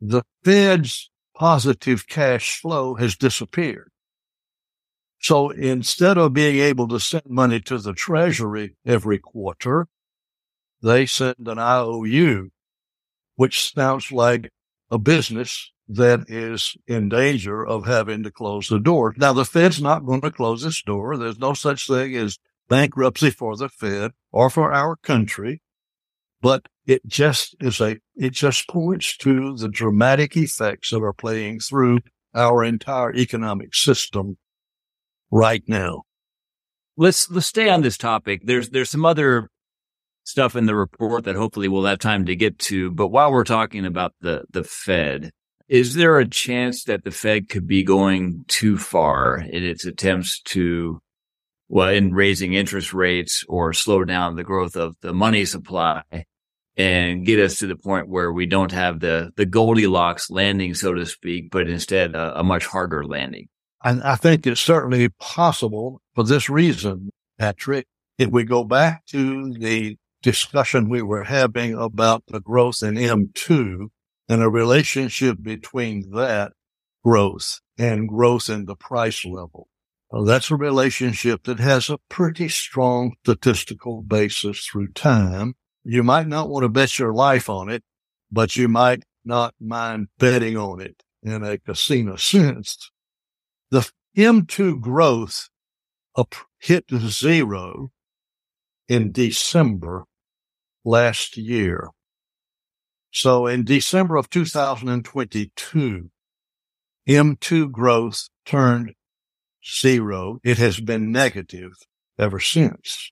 the 0.00 0.22
Fed's 0.44 1.10
positive 1.34 2.06
cash 2.06 2.60
flow 2.60 2.94
has 2.94 3.16
disappeared. 3.16 3.90
So 5.20 5.50
instead 5.50 6.16
of 6.16 6.32
being 6.32 6.56
able 6.56 6.88
to 6.88 6.98
send 6.98 7.26
money 7.26 7.60
to 7.60 7.78
the 7.78 7.92
treasury 7.92 8.76
every 8.86 9.18
quarter, 9.18 9.86
they 10.82 11.04
send 11.04 11.46
an 11.46 11.58
IOU, 11.58 12.50
which 13.36 13.72
sounds 13.72 14.10
like 14.10 14.50
a 14.90 14.98
business 14.98 15.72
that 15.88 16.30
is 16.30 16.74
in 16.86 17.10
danger 17.10 17.66
of 17.66 17.86
having 17.86 18.22
to 18.22 18.30
close 18.30 18.68
the 18.68 18.78
door. 18.78 19.14
Now, 19.18 19.34
the 19.34 19.44
Fed's 19.44 19.82
not 19.82 20.06
going 20.06 20.22
to 20.22 20.30
close 20.30 20.62
this 20.62 20.82
door. 20.82 21.16
There's 21.16 21.38
no 21.38 21.52
such 21.52 21.86
thing 21.86 22.16
as 22.16 22.38
bankruptcy 22.68 23.30
for 23.30 23.56
the 23.56 23.68
Fed 23.68 24.12
or 24.32 24.48
for 24.48 24.72
our 24.72 24.96
country. 24.96 25.60
But 26.40 26.66
it 26.86 27.06
just 27.06 27.56
is 27.60 27.80
a, 27.80 27.98
it 28.16 28.30
just 28.30 28.68
points 28.68 29.16
to 29.18 29.54
the 29.54 29.68
dramatic 29.68 30.34
effects 30.36 30.90
that 30.90 31.02
are 31.02 31.12
playing 31.12 31.60
through 31.60 32.00
our 32.34 32.64
entire 32.64 33.14
economic 33.14 33.74
system 33.74 34.38
right 35.30 35.62
now. 35.66 36.02
Let's 36.96 37.30
let's 37.30 37.46
stay 37.46 37.68
on 37.68 37.82
this 37.82 37.96
topic. 37.96 38.42
There's 38.44 38.70
there's 38.70 38.90
some 38.90 39.04
other 39.04 39.48
stuff 40.24 40.54
in 40.54 40.66
the 40.66 40.74
report 40.74 41.24
that 41.24 41.36
hopefully 41.36 41.68
we'll 41.68 41.84
have 41.84 41.98
time 41.98 42.26
to 42.26 42.36
get 42.36 42.58
to. 42.58 42.90
But 42.90 43.08
while 43.08 43.32
we're 43.32 43.44
talking 43.44 43.86
about 43.86 44.12
the 44.20 44.44
the 44.50 44.64
Fed, 44.64 45.30
is 45.68 45.94
there 45.94 46.18
a 46.18 46.28
chance 46.28 46.84
that 46.84 47.04
the 47.04 47.10
Fed 47.10 47.48
could 47.48 47.66
be 47.66 47.82
going 47.82 48.44
too 48.48 48.76
far 48.76 49.38
in 49.38 49.64
its 49.64 49.84
attempts 49.84 50.40
to 50.46 51.00
well 51.68 51.88
in 51.88 52.12
raising 52.12 52.54
interest 52.54 52.92
rates 52.92 53.44
or 53.48 53.72
slow 53.72 54.04
down 54.04 54.36
the 54.36 54.44
growth 54.44 54.76
of 54.76 54.96
the 55.00 55.14
money 55.14 55.44
supply 55.44 56.02
and 56.76 57.26
get 57.26 57.38
us 57.38 57.58
to 57.58 57.66
the 57.66 57.76
point 57.76 58.08
where 58.08 58.32
we 58.32 58.46
don't 58.46 58.72
have 58.72 59.00
the 59.00 59.30
the 59.36 59.46
Goldilocks 59.46 60.30
landing, 60.30 60.74
so 60.74 60.92
to 60.94 61.06
speak, 61.06 61.50
but 61.50 61.68
instead 61.68 62.14
a, 62.14 62.40
a 62.40 62.44
much 62.44 62.66
harder 62.66 63.04
landing? 63.04 63.48
And 63.82 64.02
I 64.02 64.16
think 64.16 64.46
it's 64.46 64.60
certainly 64.60 65.08
possible 65.08 66.02
for 66.14 66.24
this 66.24 66.50
reason, 66.50 67.10
Patrick. 67.38 67.86
If 68.18 68.28
we 68.28 68.44
go 68.44 68.64
back 68.64 69.06
to 69.06 69.54
the 69.54 69.96
discussion 70.22 70.90
we 70.90 71.00
were 71.02 71.24
having 71.24 71.74
about 71.74 72.24
the 72.26 72.40
growth 72.40 72.82
in 72.82 72.94
M2 72.94 73.88
and 74.28 74.42
a 74.42 74.48
relationship 74.50 75.38
between 75.40 76.10
that 76.10 76.52
growth 77.02 77.60
and 77.78 78.08
growth 78.08 78.50
in 78.50 78.66
the 78.66 78.76
price 78.76 79.24
level. 79.24 79.68
Well, 80.10 80.24
that's 80.24 80.50
a 80.50 80.56
relationship 80.56 81.44
that 81.44 81.60
has 81.60 81.88
a 81.88 81.98
pretty 82.08 82.48
strong 82.48 83.14
statistical 83.24 84.02
basis 84.02 84.66
through 84.66 84.92
time. 84.92 85.54
You 85.84 86.02
might 86.02 86.26
not 86.26 86.50
want 86.50 86.64
to 86.64 86.68
bet 86.68 86.98
your 86.98 87.14
life 87.14 87.48
on 87.48 87.70
it, 87.70 87.82
but 88.30 88.56
you 88.56 88.68
might 88.68 89.04
not 89.24 89.54
mind 89.60 90.08
betting 90.18 90.56
on 90.56 90.80
it 90.80 91.02
in 91.22 91.42
a 91.42 91.58
casino 91.58 92.16
sense. 92.16 92.90
The 93.70 93.88
M2 94.16 94.80
growth 94.80 95.48
hit 96.58 96.84
zero 96.90 97.92
in 98.88 99.12
December 99.12 100.04
last 100.84 101.36
year. 101.36 101.90
So 103.12 103.46
in 103.46 103.64
December 103.64 104.16
of 104.16 104.28
2022, 104.28 106.10
M2 107.08 107.70
growth 107.72 108.28
turned 108.44 108.94
zero. 109.64 110.38
It 110.42 110.58
has 110.58 110.80
been 110.80 111.12
negative 111.12 111.72
ever 112.18 112.40
since. 112.40 113.10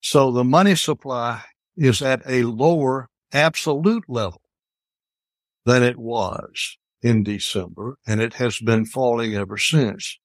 So 0.00 0.32
the 0.32 0.44
money 0.44 0.74
supply 0.74 1.42
is 1.76 2.00
at 2.00 2.22
a 2.26 2.44
lower 2.44 3.08
absolute 3.32 4.04
level 4.08 4.42
than 5.66 5.82
it 5.82 5.98
was 5.98 6.78
in 7.02 7.22
December, 7.22 7.96
and 8.06 8.20
it 8.20 8.34
has 8.34 8.58
been 8.58 8.84
falling 8.84 9.34
ever 9.34 9.56
since. 9.56 10.18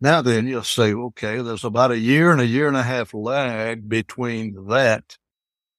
Now 0.00 0.22
then, 0.22 0.46
you'll 0.46 0.62
say, 0.62 0.92
okay, 0.92 1.40
there's 1.40 1.64
about 1.64 1.90
a 1.90 1.98
year 1.98 2.30
and 2.30 2.40
a 2.40 2.46
year 2.46 2.68
and 2.68 2.76
a 2.76 2.82
half 2.82 3.14
lag 3.14 3.88
between 3.88 4.66
that 4.68 5.16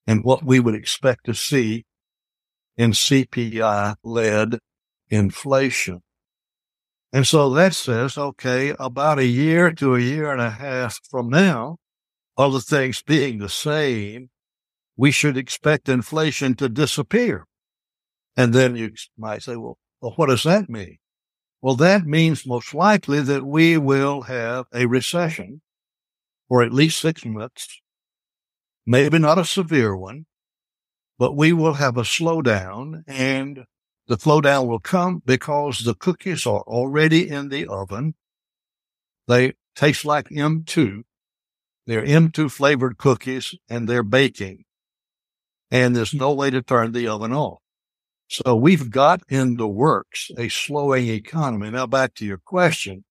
and 0.07 0.23
what 0.23 0.43
we 0.43 0.59
would 0.59 0.75
expect 0.75 1.25
to 1.25 1.33
see 1.33 1.85
in 2.77 2.91
CPI 2.91 3.95
led 4.03 4.59
inflation. 5.09 6.01
And 7.13 7.25
so 7.25 7.49
that 7.51 7.73
says, 7.73 8.17
okay, 8.17 8.75
about 8.79 9.19
a 9.19 9.25
year 9.25 9.71
to 9.71 9.95
a 9.95 9.99
year 9.99 10.31
and 10.31 10.41
a 10.41 10.49
half 10.49 10.99
from 11.09 11.29
now, 11.29 11.77
other 12.37 12.59
things 12.59 13.01
being 13.01 13.39
the 13.39 13.49
same, 13.49 14.29
we 14.95 15.11
should 15.11 15.37
expect 15.37 15.89
inflation 15.89 16.55
to 16.55 16.69
disappear. 16.69 17.45
And 18.35 18.53
then 18.53 18.75
you 18.75 18.91
might 19.17 19.43
say, 19.43 19.55
well, 19.55 19.77
well, 20.01 20.13
what 20.15 20.27
does 20.27 20.43
that 20.43 20.69
mean? 20.69 20.97
Well, 21.61 21.75
that 21.75 22.05
means 22.05 22.45
most 22.45 22.73
likely 22.73 23.21
that 23.21 23.45
we 23.45 23.77
will 23.77 24.23
have 24.23 24.65
a 24.73 24.85
recession 24.85 25.61
for 26.47 26.63
at 26.63 26.73
least 26.73 26.99
six 26.99 27.25
months, 27.25 27.81
maybe 28.85 29.19
not 29.19 29.39
a 29.39 29.45
severe 29.45 29.95
one, 29.95 30.25
but 31.17 31.35
we 31.35 31.51
will 31.51 31.73
have 31.73 31.97
a 31.97 32.03
slowdown 32.03 33.03
and 33.07 33.65
the 34.07 34.17
slowdown 34.17 34.67
will 34.67 34.79
come 34.79 35.21
because 35.25 35.79
the 35.79 35.95
cookies 35.95 36.45
are 36.45 36.61
already 36.61 37.27
in 37.27 37.49
the 37.49 37.67
oven. 37.67 38.15
They 39.27 39.53
taste 39.75 40.05
like 40.05 40.29
M2. 40.29 41.03
They're 41.85 42.05
M2 42.05 42.51
flavored 42.51 42.97
cookies 42.97 43.55
and 43.69 43.89
they're 43.89 44.03
baking 44.03 44.65
and 45.69 45.95
there's 45.95 46.13
no 46.13 46.31
way 46.33 46.49
to 46.49 46.61
turn 46.61 46.91
the 46.91 47.07
oven 47.07 47.33
off. 47.33 47.59
So 48.27 48.55
we've 48.55 48.91
got 48.91 49.21
in 49.29 49.55
the 49.55 49.67
works 49.67 50.31
a 50.37 50.49
slowing 50.49 51.07
economy. 51.07 51.69
Now 51.69 51.87
back 51.87 52.13
to 52.15 52.25
your 52.25 52.39
question. 52.39 53.05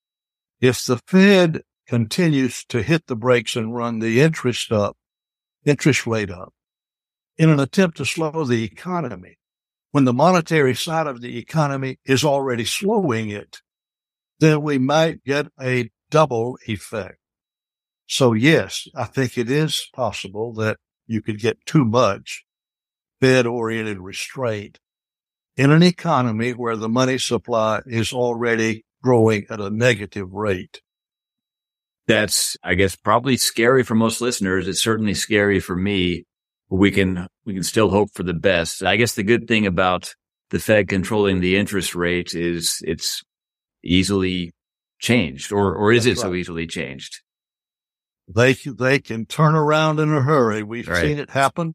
If 0.61 0.85
the 0.85 0.98
Fed 1.07 1.62
continues 1.88 2.64
to 2.66 2.83
hit 2.83 3.07
the 3.07 3.16
brakes 3.16 3.57
and 3.57 3.74
run 3.74 4.00
the 4.00 4.20
interest 4.20 4.72
up, 4.72 4.96
interest 5.64 6.07
rate 6.07 6.31
up 6.31 6.52
in 7.38 7.48
an 7.48 7.61
attempt 7.61 7.96
to 7.98 8.05
slow 8.05 8.44
the 8.44 8.64
economy, 8.64 9.38
when 9.92 10.05
the 10.05 10.12
monetary 10.12 10.74
side 10.74 11.07
of 11.07 11.20
the 11.22 11.38
economy 11.38 11.98
is 12.05 12.24
already 12.24 12.64
slowing 12.64 13.31
it, 13.31 13.62
then 14.40 14.61
we 14.61 14.76
might 14.76 15.24
get 15.24 15.46
a 15.61 15.90
double 16.11 16.59
effect. 16.66 17.18
So 18.07 18.35
yes, 18.35 18.87
I 18.94 19.05
think 19.05 19.38
it 19.38 19.50
is 19.50 19.88
possible 19.94 20.52
that 20.55 20.76
you 21.07 21.22
could 21.22 21.38
get 21.38 21.64
too 21.64 21.85
much 21.85 22.44
Fed 23.20 23.46
oriented 23.46 23.98
restraint 23.98 24.79
in 25.57 25.71
an 25.71 25.83
economy 25.83 26.53
where 26.53 26.77
the 26.77 26.88
money 26.88 27.19
supply 27.19 27.81
is 27.87 28.12
already 28.12 28.85
growing 29.03 29.47
at 29.49 29.61
a 29.61 29.71
negative 29.71 30.33
rate. 30.33 30.83
That's, 32.07 32.57
I 32.62 32.75
guess, 32.75 32.95
probably 32.95 33.37
scary 33.37 33.83
for 33.83 33.95
most 33.95 34.21
listeners. 34.21 34.69
It's 34.69 34.83
certainly 34.83 35.14
scary 35.14 35.59
for 35.59 35.75
me. 35.75 36.25
We 36.69 36.90
can, 36.90 37.27
we 37.45 37.55
can 37.55 37.62
still 37.62 37.90
hope 37.90 38.11
for 38.14 38.23
the 38.23 38.35
best. 38.35 38.83
I 38.83 38.97
guess 38.97 39.14
the 39.14 39.23
good 39.23 39.49
thing 39.49 39.66
about 39.66 40.14
the 40.51 40.59
Fed 40.59 40.88
controlling 40.88 41.40
the 41.40 41.57
interest 41.57 41.95
rate 41.95 42.35
is 42.35 42.81
it's 42.85 43.23
easily 43.83 44.53
changed 44.99 45.53
or, 45.53 45.75
or 45.75 45.92
is 45.92 46.05
That's 46.05 46.21
it 46.21 46.23
right. 46.23 46.31
so 46.31 46.35
easily 46.35 46.66
changed? 46.66 47.23
They, 48.29 48.55
they 48.55 48.99
can 48.99 49.27
turn 49.27 49.55
around 49.55 50.01
in 50.01 50.12
a 50.12 50.23
hurry. 50.23 50.62
We've 50.62 50.88
right. 50.88 51.03
seen 51.03 51.19
it 51.19 51.31
happen 51.31 51.75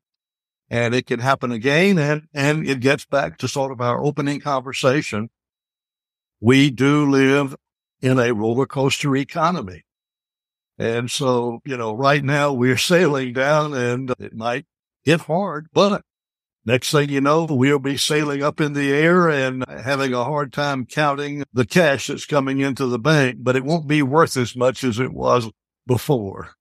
and 0.71 0.95
it 0.95 1.05
can 1.05 1.19
happen 1.19 1.51
again. 1.51 1.99
And, 1.99 2.27
and 2.33 2.65
it 2.67 2.79
gets 2.79 3.05
back 3.05 3.37
to 3.39 3.47
sort 3.47 3.73
of 3.73 3.81
our 3.81 4.01
opening 4.01 4.39
conversation. 4.39 5.29
We 6.39 6.71
do 6.71 7.07
live 7.07 7.55
in 8.01 8.17
a 8.17 8.33
roller 8.33 8.65
coaster 8.65 9.15
economy. 9.17 9.83
And 10.79 11.11
so, 11.11 11.59
you 11.65 11.75
know, 11.75 11.93
right 11.93 12.23
now 12.23 12.53
we're 12.53 12.77
sailing 12.77 13.33
down 13.33 13.73
and 13.73 14.11
it 14.17 14.33
might 14.33 14.65
get 15.03 15.21
hard, 15.21 15.67
but 15.73 16.03
next 16.65 16.89
thing 16.91 17.09
you 17.09 17.19
know, 17.19 17.43
we'll 17.43 17.77
be 17.77 17.97
sailing 17.97 18.41
up 18.41 18.61
in 18.61 18.71
the 18.71 18.93
air 18.93 19.29
and 19.29 19.65
having 19.67 20.13
a 20.13 20.23
hard 20.23 20.53
time 20.53 20.85
counting 20.85 21.43
the 21.53 21.65
cash 21.65 22.07
that's 22.07 22.25
coming 22.25 22.61
into 22.61 22.87
the 22.87 22.97
bank, 22.97 23.37
but 23.41 23.57
it 23.57 23.65
won't 23.65 23.87
be 23.87 24.01
worth 24.01 24.37
as 24.37 24.55
much 24.55 24.85
as 24.85 24.99
it 24.99 25.13
was 25.13 25.51
before. 25.85 26.51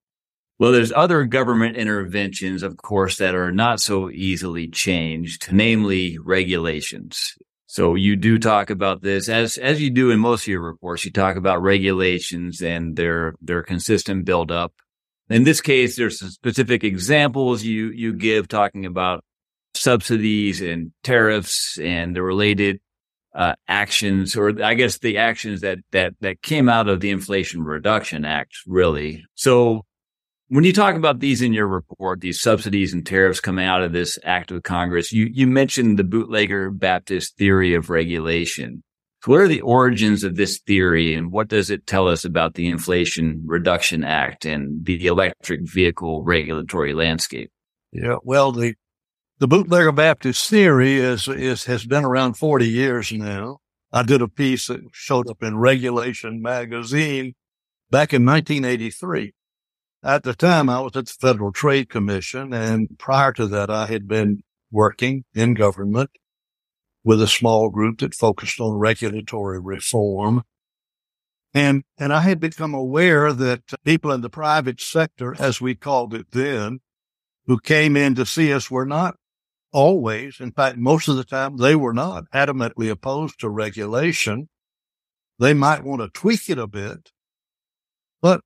Well, 0.60 0.72
there's 0.72 0.92
other 0.92 1.24
government 1.24 1.78
interventions, 1.78 2.62
of 2.62 2.76
course, 2.76 3.16
that 3.16 3.34
are 3.34 3.50
not 3.50 3.80
so 3.80 4.10
easily 4.10 4.68
changed, 4.68 5.50
namely 5.50 6.18
regulations. 6.18 7.38
So 7.66 7.94
you 7.94 8.14
do 8.14 8.38
talk 8.38 8.68
about 8.68 9.00
this 9.00 9.30
as, 9.30 9.56
as 9.56 9.80
you 9.80 9.88
do 9.88 10.10
in 10.10 10.20
most 10.20 10.42
of 10.42 10.48
your 10.48 10.60
reports. 10.60 11.06
You 11.06 11.12
talk 11.12 11.36
about 11.36 11.62
regulations 11.62 12.60
and 12.60 12.94
their, 12.94 13.36
their 13.40 13.62
consistent 13.62 14.26
buildup. 14.26 14.74
In 15.30 15.44
this 15.44 15.62
case, 15.62 15.96
there's 15.96 16.18
some 16.18 16.28
specific 16.28 16.84
examples 16.84 17.62
you, 17.62 17.86
you 17.86 18.12
give 18.12 18.46
talking 18.46 18.84
about 18.84 19.24
subsidies 19.72 20.60
and 20.60 20.92
tariffs 21.02 21.78
and 21.80 22.14
the 22.14 22.22
related 22.22 22.80
uh, 23.34 23.54
actions, 23.66 24.36
or 24.36 24.62
I 24.62 24.74
guess 24.74 24.98
the 24.98 25.16
actions 25.16 25.62
that 25.62 25.78
that 25.92 26.14
that 26.20 26.42
came 26.42 26.68
out 26.68 26.88
of 26.88 26.98
the 26.98 27.10
Inflation 27.10 27.62
Reduction 27.62 28.24
Act, 28.24 28.56
really. 28.66 29.24
So 29.36 29.84
when 30.50 30.64
you 30.64 30.72
talk 30.72 30.96
about 30.96 31.20
these 31.20 31.42
in 31.42 31.52
your 31.52 31.68
report, 31.68 32.20
these 32.20 32.40
subsidies 32.40 32.92
and 32.92 33.06
tariffs 33.06 33.38
coming 33.38 33.64
out 33.64 33.82
of 33.82 33.92
this 33.92 34.18
act 34.24 34.50
of 34.50 34.64
Congress, 34.64 35.12
you, 35.12 35.30
you 35.32 35.46
mentioned 35.46 35.96
the 35.96 36.02
bootlegger 36.02 36.72
Baptist 36.72 37.36
theory 37.36 37.72
of 37.74 37.88
regulation. 37.88 38.82
So 39.22 39.30
what 39.30 39.42
are 39.42 39.48
the 39.48 39.60
origins 39.60 40.24
of 40.24 40.34
this 40.34 40.58
theory 40.58 41.14
and 41.14 41.30
what 41.30 41.46
does 41.46 41.70
it 41.70 41.86
tell 41.86 42.08
us 42.08 42.24
about 42.24 42.54
the 42.54 42.66
Inflation 42.66 43.44
Reduction 43.46 44.02
Act 44.02 44.44
and 44.44 44.84
the 44.84 45.06
electric 45.06 45.60
vehicle 45.70 46.24
regulatory 46.24 46.94
landscape? 46.94 47.52
Yeah, 47.92 48.16
well, 48.24 48.50
the, 48.50 48.74
the 49.38 49.46
bootlegger 49.46 49.92
Baptist 49.92 50.50
theory 50.50 50.96
is, 50.96 51.28
is, 51.28 51.66
has 51.66 51.86
been 51.86 52.04
around 52.04 52.34
40 52.34 52.68
years 52.68 53.12
now. 53.12 53.58
I 53.92 54.02
did 54.02 54.20
a 54.20 54.26
piece 54.26 54.66
that 54.66 54.80
showed 54.92 55.30
up 55.30 55.44
in 55.44 55.58
Regulation 55.58 56.42
magazine 56.42 57.34
back 57.88 58.12
in 58.12 58.26
1983. 58.26 59.32
At 60.02 60.22
the 60.22 60.34
time, 60.34 60.70
I 60.70 60.80
was 60.80 60.96
at 60.96 61.06
the 61.06 61.16
Federal 61.20 61.52
Trade 61.52 61.90
Commission, 61.90 62.54
and 62.54 62.98
prior 62.98 63.32
to 63.34 63.46
that, 63.48 63.68
I 63.68 63.86
had 63.86 64.08
been 64.08 64.42
working 64.70 65.24
in 65.34 65.52
government 65.52 66.10
with 67.04 67.20
a 67.20 67.28
small 67.28 67.68
group 67.68 67.98
that 67.98 68.14
focused 68.14 68.60
on 68.60 68.78
regulatory 68.78 69.60
reform. 69.60 70.42
And, 71.52 71.82
and 71.98 72.14
I 72.14 72.20
had 72.20 72.40
become 72.40 72.72
aware 72.72 73.32
that 73.32 73.62
people 73.84 74.10
in 74.12 74.22
the 74.22 74.30
private 74.30 74.80
sector, 74.80 75.34
as 75.38 75.60
we 75.60 75.74
called 75.74 76.14
it 76.14 76.30
then, 76.30 76.80
who 77.46 77.58
came 77.58 77.96
in 77.96 78.14
to 78.14 78.24
see 78.24 78.52
us 78.52 78.70
were 78.70 78.86
not 78.86 79.16
always, 79.72 80.40
in 80.40 80.52
fact, 80.52 80.78
most 80.78 81.08
of 81.08 81.16
the 81.16 81.24
time, 81.24 81.58
they 81.58 81.74
were 81.74 81.92
not 81.92 82.24
adamantly 82.32 82.90
opposed 82.90 83.38
to 83.40 83.50
regulation. 83.50 84.48
They 85.38 85.52
might 85.52 85.84
want 85.84 86.00
to 86.00 86.08
tweak 86.08 86.48
it 86.48 86.58
a 86.58 86.66
bit, 86.66 87.10
but 88.22 88.42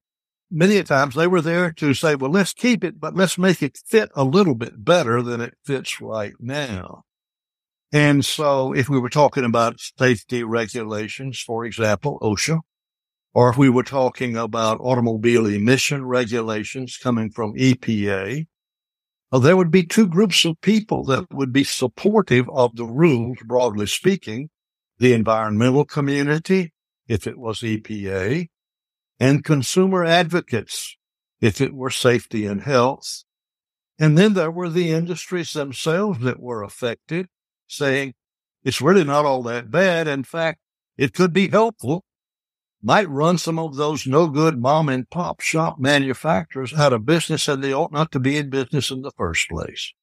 many 0.54 0.76
a 0.76 0.84
times 0.84 1.14
they 1.14 1.26
were 1.26 1.40
there 1.40 1.72
to 1.72 1.92
say, 1.94 2.14
well, 2.14 2.30
let's 2.30 2.52
keep 2.52 2.84
it, 2.84 3.00
but 3.00 3.14
let's 3.14 3.36
make 3.36 3.62
it 3.62 3.78
fit 3.86 4.10
a 4.14 4.24
little 4.24 4.54
bit 4.54 4.84
better 4.84 5.20
than 5.20 5.40
it 5.40 5.54
fits 5.64 6.00
right 6.00 6.34
now. 6.38 7.02
And 7.92 8.24
so 8.24 8.72
if 8.72 8.88
we 8.88 8.98
were 8.98 9.10
talking 9.10 9.44
about 9.44 9.80
safety 9.98 10.42
regulations, 10.44 11.40
for 11.40 11.64
example, 11.64 12.18
OSHA, 12.22 12.60
or 13.34 13.50
if 13.50 13.58
we 13.58 13.68
were 13.68 13.82
talking 13.82 14.36
about 14.36 14.80
automobile 14.80 15.46
emission 15.46 16.04
regulations 16.04 16.96
coming 16.96 17.30
from 17.30 17.54
EPA, 17.54 18.46
well, 19.30 19.40
there 19.40 19.56
would 19.56 19.72
be 19.72 19.84
two 19.84 20.06
groups 20.06 20.44
of 20.44 20.60
people 20.60 21.04
that 21.06 21.26
would 21.32 21.52
be 21.52 21.64
supportive 21.64 22.48
of 22.50 22.76
the 22.76 22.84
rules, 22.84 23.38
broadly 23.44 23.86
speaking, 23.86 24.50
the 24.98 25.12
environmental 25.12 25.84
community, 25.84 26.72
if 27.08 27.26
it 27.26 27.36
was 27.36 27.60
EPA, 27.60 28.46
and 29.24 29.42
consumer 29.42 30.04
advocates 30.04 30.98
if 31.40 31.58
it 31.58 31.72
were 31.72 31.88
safety 31.88 32.44
and 32.44 32.60
health. 32.60 33.24
And 33.98 34.18
then 34.18 34.34
there 34.34 34.50
were 34.50 34.68
the 34.68 34.90
industries 34.90 35.54
themselves 35.54 36.18
that 36.20 36.40
were 36.40 36.62
affected, 36.62 37.28
saying 37.66 38.12
it's 38.64 38.82
really 38.82 39.02
not 39.02 39.24
all 39.24 39.42
that 39.44 39.70
bad. 39.70 40.08
In 40.08 40.24
fact, 40.24 40.58
it 40.98 41.14
could 41.14 41.32
be 41.32 41.48
helpful. 41.48 42.04
Might 42.82 43.08
run 43.08 43.38
some 43.38 43.58
of 43.58 43.76
those 43.76 44.06
no 44.06 44.28
good 44.28 44.58
mom 44.58 44.90
and 44.90 45.08
pop 45.08 45.40
shop 45.40 45.78
manufacturers 45.78 46.74
out 46.74 46.92
of 46.92 47.06
business 47.06 47.48
and 47.48 47.64
they 47.64 47.72
ought 47.72 47.92
not 47.92 48.12
to 48.12 48.20
be 48.20 48.36
in 48.36 48.50
business 48.50 48.90
in 48.90 49.00
the 49.00 49.12
first 49.16 49.48
place. 49.48 49.94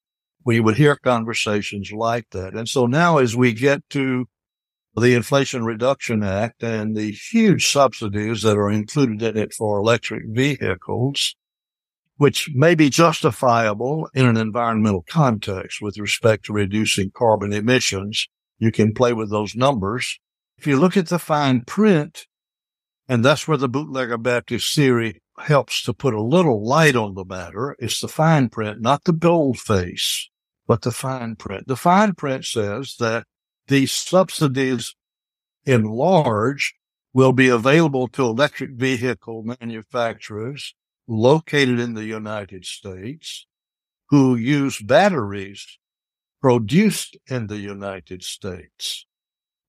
We 0.44 0.58
would 0.58 0.78
hear 0.78 0.96
conversations 0.96 1.92
like 1.92 2.30
that. 2.32 2.54
And 2.54 2.68
so 2.68 2.86
now 2.86 3.18
as 3.18 3.36
we 3.36 3.52
get 3.52 3.88
to 3.90 4.26
the 4.94 5.14
Inflation 5.14 5.64
Reduction 5.64 6.22
Act 6.22 6.62
and 6.62 6.96
the 6.96 7.12
huge 7.12 7.68
subsidies 7.70 8.42
that 8.42 8.56
are 8.56 8.70
included 8.70 9.22
in 9.22 9.36
it 9.36 9.54
for 9.54 9.78
electric 9.78 10.24
vehicles, 10.26 11.34
which 12.16 12.50
may 12.54 12.74
be 12.74 12.90
justifiable 12.90 14.08
in 14.14 14.26
an 14.26 14.36
environmental 14.36 15.04
context 15.08 15.80
with 15.80 15.96
respect 15.98 16.44
to 16.44 16.52
reducing 16.52 17.10
carbon 17.10 17.52
emissions. 17.52 18.28
You 18.58 18.70
can 18.70 18.92
play 18.92 19.12
with 19.12 19.30
those 19.30 19.54
numbers. 19.54 20.18
If 20.58 20.66
you 20.66 20.78
look 20.78 20.96
at 20.96 21.08
the 21.08 21.18
fine 21.18 21.62
print, 21.62 22.26
and 23.08 23.24
that's 23.24 23.48
where 23.48 23.58
the 23.58 23.68
bootlegger 23.68 24.18
Baptist 24.18 24.74
theory 24.74 25.22
helps 25.38 25.82
to 25.84 25.94
put 25.94 26.14
a 26.14 26.22
little 26.22 26.64
light 26.66 26.96
on 26.96 27.14
the 27.14 27.24
matter. 27.24 27.76
It's 27.78 28.00
the 28.00 28.08
fine 28.08 28.48
print, 28.48 28.80
not 28.80 29.04
the 29.04 29.12
bold 29.12 29.58
face, 29.58 30.28
but 30.66 30.82
the 30.82 30.92
fine 30.92 31.36
print. 31.36 31.66
The 31.66 31.76
fine 31.76 32.14
print 32.14 32.44
says 32.44 32.96
that 33.00 33.24
these 33.72 33.92
subsidies 33.92 34.94
in 35.64 35.84
large 35.84 36.74
will 37.14 37.32
be 37.32 37.48
available 37.48 38.06
to 38.08 38.22
electric 38.22 38.72
vehicle 38.72 39.42
manufacturers 39.42 40.74
located 41.08 41.78
in 41.78 41.94
the 41.94 42.04
United 42.04 42.64
States 42.66 43.46
who 44.10 44.36
use 44.36 44.78
batteries 44.80 45.78
produced 46.42 47.16
in 47.28 47.46
the 47.46 47.58
United 47.58 48.22
States. 48.22 49.06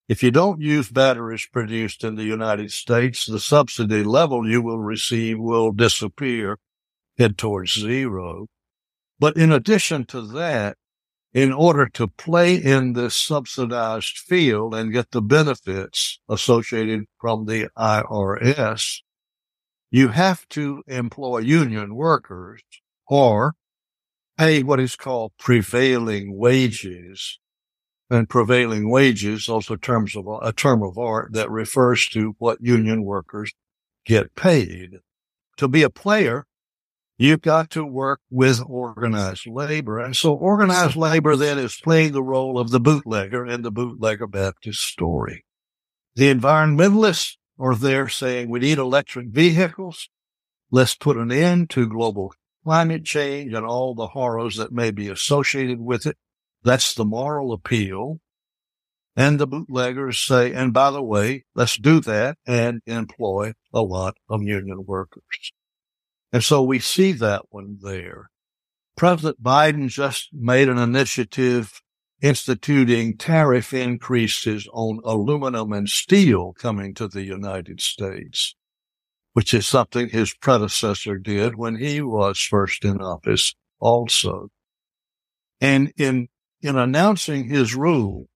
If 0.10 0.22
you 0.22 0.32
don't 0.32 0.60
use 0.60 0.90
batteries 0.90 1.48
produced 1.52 2.04
in 2.04 2.16
the 2.16 2.26
United 2.26 2.72
States, 2.72 3.26
the 3.26 3.40
subsidy 3.40 4.04
level 4.04 4.50
you 4.50 4.62
will 4.62 4.80
receive 4.80 5.40
will 5.40 5.72
disappear, 5.72 6.60
head 7.18 7.38
towards 7.38 7.80
zero. 7.80 8.48
But 9.18 9.38
in 9.38 9.52
addition 9.54 10.04
to 10.08 10.22
that, 10.22 10.76
in 11.34 11.52
order 11.52 11.88
to 11.88 12.08
play 12.08 12.56
in 12.56 12.94
this 12.94 13.16
subsidized 13.16 14.18
field 14.18 14.76
and 14.76 14.94
get 14.94 15.12
the 15.12 15.22
benefits 15.22 16.20
associated 16.30 17.06
from 17.20 17.46
the 17.46 17.70
IRS, 17.78 19.00
you 19.90 20.10
have 20.10 20.48
to 20.50 20.84
employ 20.88 21.40
union 21.40 21.96
workers 21.96 22.62
or 23.08 23.54
pay 24.38 24.62
what 24.64 24.80
is 24.80 24.96
called 24.96 25.32
prevailing 25.40 26.38
wages. 26.38 27.40
And 28.10 28.30
prevailing 28.30 28.92
wages, 28.92 29.50
also 29.50 29.76
terms 29.76 30.16
of 30.16 30.28
a 30.44 30.54
term 30.54 30.84
of 30.84 31.00
art 31.00 31.34
that 31.34 31.50
refers 31.50 32.06
to 32.10 32.36
what 32.38 32.60
union 32.62 33.04
workers 33.04 33.54
get 34.06 34.36
paid. 34.36 35.00
To 35.58 35.68
be 35.68 35.82
a 35.82 35.90
player, 35.90 36.46
You've 37.18 37.42
got 37.42 37.70
to 37.72 37.86
work 37.86 38.22
with 38.32 38.62
organized 38.68 39.46
labor. 39.46 40.00
And 40.00 40.16
so 40.16 40.34
organized 40.34 40.96
labor 40.96 41.36
then 41.36 41.60
is 41.60 41.80
playing 41.82 42.14
the 42.14 42.24
role 42.24 42.58
of 42.58 42.72
the 42.72 42.80
bootlegger 42.80 43.46
in 43.46 43.62
the 43.62 43.72
bootlegger 43.72 44.28
Baptist 44.28 44.82
story. 44.82 45.46
The 46.16 46.34
environmentalists 46.34 47.38
are 47.60 47.76
there 47.76 48.08
saying 48.08 48.50
we 48.50 48.60
need 48.60 48.80
electric 48.80 49.28
vehicles. 49.28 50.10
Let's 50.72 50.96
put 50.96 51.18
an 51.18 51.32
end 51.32 51.70
to 51.72 51.88
global 51.88 52.34
climate 52.64 53.06
change 53.06 53.54
and 53.54 53.66
all 53.66 53.94
the 53.94 54.08
horrors 54.08 54.56
that 54.56 54.72
may 54.72 54.90
be 54.90 55.08
associated 55.08 55.80
with 55.80 56.08
it. 56.08 56.18
That's 56.64 56.96
the 56.96 57.06
moral 57.06 57.52
appeal. 57.52 58.20
And 59.16 59.40
the 59.40 59.46
bootleggers 59.46 60.26
say, 60.26 60.52
and 60.54 60.74
by 60.74 60.90
the 60.90 61.04
way, 61.04 61.46
let's 61.54 61.78
do 61.78 62.00
that 62.02 62.38
and 62.48 62.82
employ 62.88 63.54
a 63.72 63.82
lot 63.82 64.18
of 64.28 64.42
union 64.42 64.86
workers. 64.88 65.52
And 66.34 66.44
so 66.44 66.64
we 66.64 66.80
see 66.80 67.12
that 67.14 67.44
one 67.52 67.78
there. 67.82 68.32
President 68.98 69.42
Biden 69.42 69.88
just 69.88 70.30
made 70.34 70.68
an 70.68 70.80
initiative 70.80 71.80
instituting 72.22 73.18
tariff 73.18 73.72
increases 73.72 74.68
on 74.74 75.00
aluminum 75.04 75.72
and 75.72 75.88
steel 75.88 76.54
coming 76.54 76.96
to 76.96 77.08
the 77.08 77.24
United 77.24 77.82
States, 77.82 78.56
which 79.34 79.54
is 79.54 79.68
something 79.68 80.10
his 80.10 80.34
predecessor 80.34 81.20
did 81.20 81.56
when 81.56 81.76
he 81.76 82.02
was 82.02 82.40
first 82.40 82.84
in 82.84 83.00
office 83.00 83.54
also. 83.80 84.50
And 85.62 85.94
in, 85.98 86.30
in 86.62 86.78
announcing 86.78 87.48
his 87.48 87.76
rule 87.76 88.28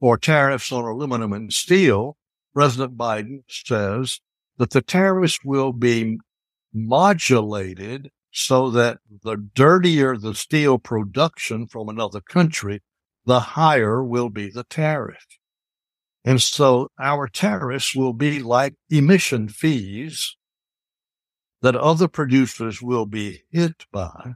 for 0.00 0.16
tariffs 0.16 0.72
on 0.72 0.84
aluminum 0.84 1.34
and 1.34 1.52
steel, 1.52 2.16
President 2.54 2.96
Biden 2.96 3.40
says 3.48 4.20
that 4.56 4.70
the 4.70 4.82
tariffs 4.82 5.40
will 5.44 5.72
be 5.72 6.18
modulated 6.72 8.10
so 8.32 8.70
that 8.70 8.98
the 9.22 9.36
dirtier 9.36 10.16
the 10.16 10.34
steel 10.34 10.78
production 10.78 11.66
from 11.66 11.88
another 11.88 12.20
country, 12.20 12.80
the 13.26 13.40
higher 13.40 14.02
will 14.02 14.30
be 14.30 14.50
the 14.50 14.64
tariff. 14.64 15.26
And 16.24 16.40
so 16.40 16.88
our 16.98 17.28
tariffs 17.28 17.94
will 17.94 18.12
be 18.12 18.40
like 18.40 18.74
emission 18.88 19.48
fees 19.48 20.36
that 21.60 21.76
other 21.76 22.08
producers 22.08 22.80
will 22.80 23.06
be 23.06 23.42
hit 23.50 23.86
by. 23.92 24.34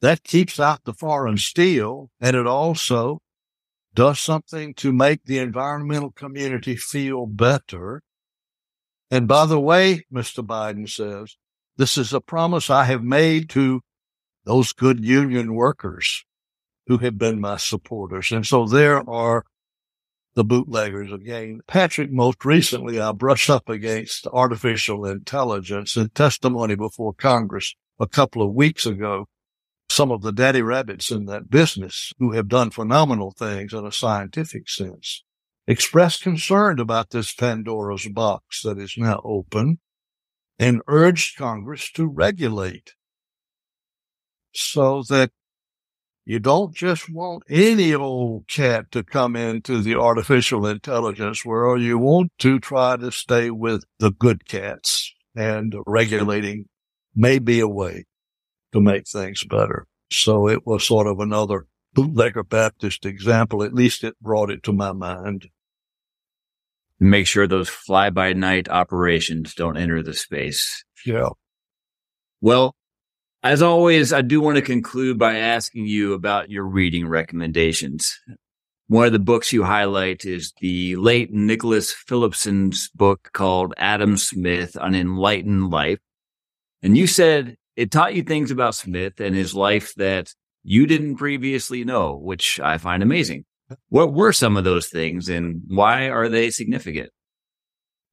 That 0.00 0.22
keeps 0.22 0.58
out 0.60 0.84
the 0.84 0.94
foreign 0.94 1.38
steel 1.38 2.10
and 2.20 2.36
it 2.36 2.46
also 2.46 3.20
does 3.94 4.20
something 4.20 4.74
to 4.74 4.92
make 4.92 5.24
the 5.24 5.38
environmental 5.38 6.12
community 6.12 6.76
feel 6.76 7.26
better 7.26 8.02
and 9.10 9.26
by 9.26 9.46
the 9.46 9.60
way, 9.60 10.04
Mr. 10.12 10.46
Biden 10.46 10.88
says, 10.88 11.36
this 11.76 11.96
is 11.96 12.12
a 12.12 12.20
promise 12.20 12.70
I 12.70 12.84
have 12.84 13.02
made 13.02 13.48
to 13.50 13.80
those 14.44 14.72
good 14.72 15.04
union 15.04 15.54
workers 15.54 16.24
who 16.86 16.98
have 16.98 17.18
been 17.18 17.40
my 17.40 17.56
supporters. 17.56 18.30
And 18.32 18.46
so 18.46 18.66
there 18.66 19.08
are 19.08 19.44
the 20.34 20.44
bootleggers 20.44 21.12
again. 21.12 21.60
Patrick, 21.66 22.10
most 22.12 22.44
recently, 22.44 23.00
I 23.00 23.12
brushed 23.12 23.50
up 23.50 23.68
against 23.68 24.26
artificial 24.28 25.04
intelligence 25.06 25.96
in 25.96 26.10
testimony 26.10 26.76
before 26.76 27.12
Congress 27.12 27.74
a 27.98 28.06
couple 28.06 28.42
of 28.42 28.54
weeks 28.54 28.86
ago. 28.86 29.26
Some 29.88 30.12
of 30.12 30.22
the 30.22 30.32
daddy 30.32 30.62
rabbits 30.62 31.10
in 31.10 31.26
that 31.26 31.50
business 31.50 32.12
who 32.18 32.32
have 32.32 32.46
done 32.46 32.70
phenomenal 32.70 33.32
things 33.32 33.72
in 33.72 33.84
a 33.84 33.90
scientific 33.90 34.68
sense 34.68 35.24
expressed 35.66 36.22
concern 36.22 36.80
about 36.80 37.10
this 37.10 37.32
Pandora's 37.32 38.08
box 38.08 38.62
that 38.62 38.78
is 38.78 38.94
now 38.96 39.20
open 39.24 39.78
and 40.58 40.82
urged 40.86 41.36
Congress 41.36 41.90
to 41.92 42.06
regulate 42.06 42.94
so 44.52 45.02
that 45.08 45.30
you 46.26 46.38
don't 46.38 46.74
just 46.74 47.10
want 47.10 47.42
any 47.48 47.94
old 47.94 48.46
cat 48.46 48.90
to 48.92 49.02
come 49.02 49.34
into 49.36 49.80
the 49.80 49.96
artificial 49.96 50.66
intelligence 50.66 51.44
world. 51.44 51.80
You 51.80 51.98
want 51.98 52.32
to 52.40 52.60
try 52.60 52.96
to 52.96 53.10
stay 53.10 53.50
with 53.50 53.84
the 53.98 54.10
good 54.10 54.46
cats 54.46 55.12
and 55.34 55.74
regulating 55.86 56.66
may 57.14 57.38
be 57.38 57.60
a 57.60 57.68
way 57.68 58.04
to 58.72 58.80
make 58.80 59.08
things 59.08 59.44
better. 59.44 59.86
So 60.12 60.48
it 60.48 60.66
was 60.66 60.86
sort 60.86 61.06
of 61.06 61.20
another 61.20 61.66
bootlegger 61.94 62.42
Baptist 62.42 63.04
example. 63.06 63.62
At 63.62 63.74
least 63.74 64.04
it 64.04 64.20
brought 64.20 64.50
it 64.50 64.62
to 64.64 64.72
my 64.72 64.92
mind 64.92 65.48
make 67.00 67.26
sure 67.26 67.46
those 67.46 67.68
fly 67.68 68.10
by 68.10 68.34
night 68.34 68.68
operations 68.68 69.54
don't 69.54 69.78
enter 69.78 70.02
the 70.02 70.12
space. 70.12 70.84
Yeah. 71.04 71.30
Well, 72.42 72.76
as 73.42 73.62
always, 73.62 74.12
I 74.12 74.20
do 74.20 74.40
want 74.40 74.56
to 74.56 74.62
conclude 74.62 75.18
by 75.18 75.38
asking 75.38 75.86
you 75.86 76.12
about 76.12 76.50
your 76.50 76.64
reading 76.64 77.08
recommendations. 77.08 78.14
One 78.88 79.06
of 79.06 79.12
the 79.12 79.18
books 79.18 79.52
you 79.52 79.64
highlight 79.64 80.26
is 80.26 80.52
the 80.60 80.96
late 80.96 81.32
Nicholas 81.32 81.92
Phillipson's 81.92 82.90
book 82.90 83.30
called 83.32 83.72
Adam 83.78 84.16
Smith, 84.18 84.76
An 84.78 84.94
Enlightened 84.94 85.70
Life. 85.70 86.00
And 86.82 86.98
you 86.98 87.06
said 87.06 87.56
it 87.76 87.90
taught 87.90 88.14
you 88.14 88.22
things 88.22 88.50
about 88.50 88.74
Smith 88.74 89.20
and 89.20 89.34
his 89.34 89.54
life 89.54 89.94
that 89.96 90.34
you 90.62 90.86
didn't 90.86 91.16
previously 91.16 91.84
know, 91.84 92.16
which 92.16 92.60
I 92.60 92.78
find 92.78 93.02
amazing. 93.02 93.44
What 93.88 94.12
were 94.12 94.32
some 94.32 94.56
of 94.56 94.64
those 94.64 94.88
things 94.88 95.28
and 95.28 95.62
why 95.68 96.08
are 96.08 96.28
they 96.28 96.50
significant? 96.50 97.10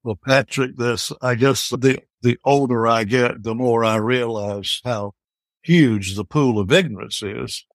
Well, 0.03 0.19
Patrick, 0.23 0.77
this, 0.77 1.12
I 1.21 1.36
guess 1.36 1.69
the, 1.69 1.99
the 2.21 2.38
older 2.45 2.88
I 2.88 3.03
get, 3.03 3.43
the 3.43 3.55
more 3.55 3.83
I 3.83 3.95
realize 3.95 4.81
how 4.86 5.13
huge 5.63 6.15
the 6.15 6.23
pool 6.23 6.60
of 6.60 6.71
ignorance 6.71 7.21
is. 7.21 7.65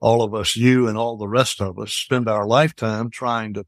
All 0.00 0.22
of 0.22 0.34
us, 0.34 0.56
you 0.56 0.88
and 0.88 0.96
all 0.96 1.16
the 1.16 1.28
rest 1.28 1.60
of 1.60 1.78
us 1.78 1.92
spend 1.92 2.28
our 2.28 2.46
lifetime 2.46 3.10
trying 3.10 3.54
to 3.54 3.64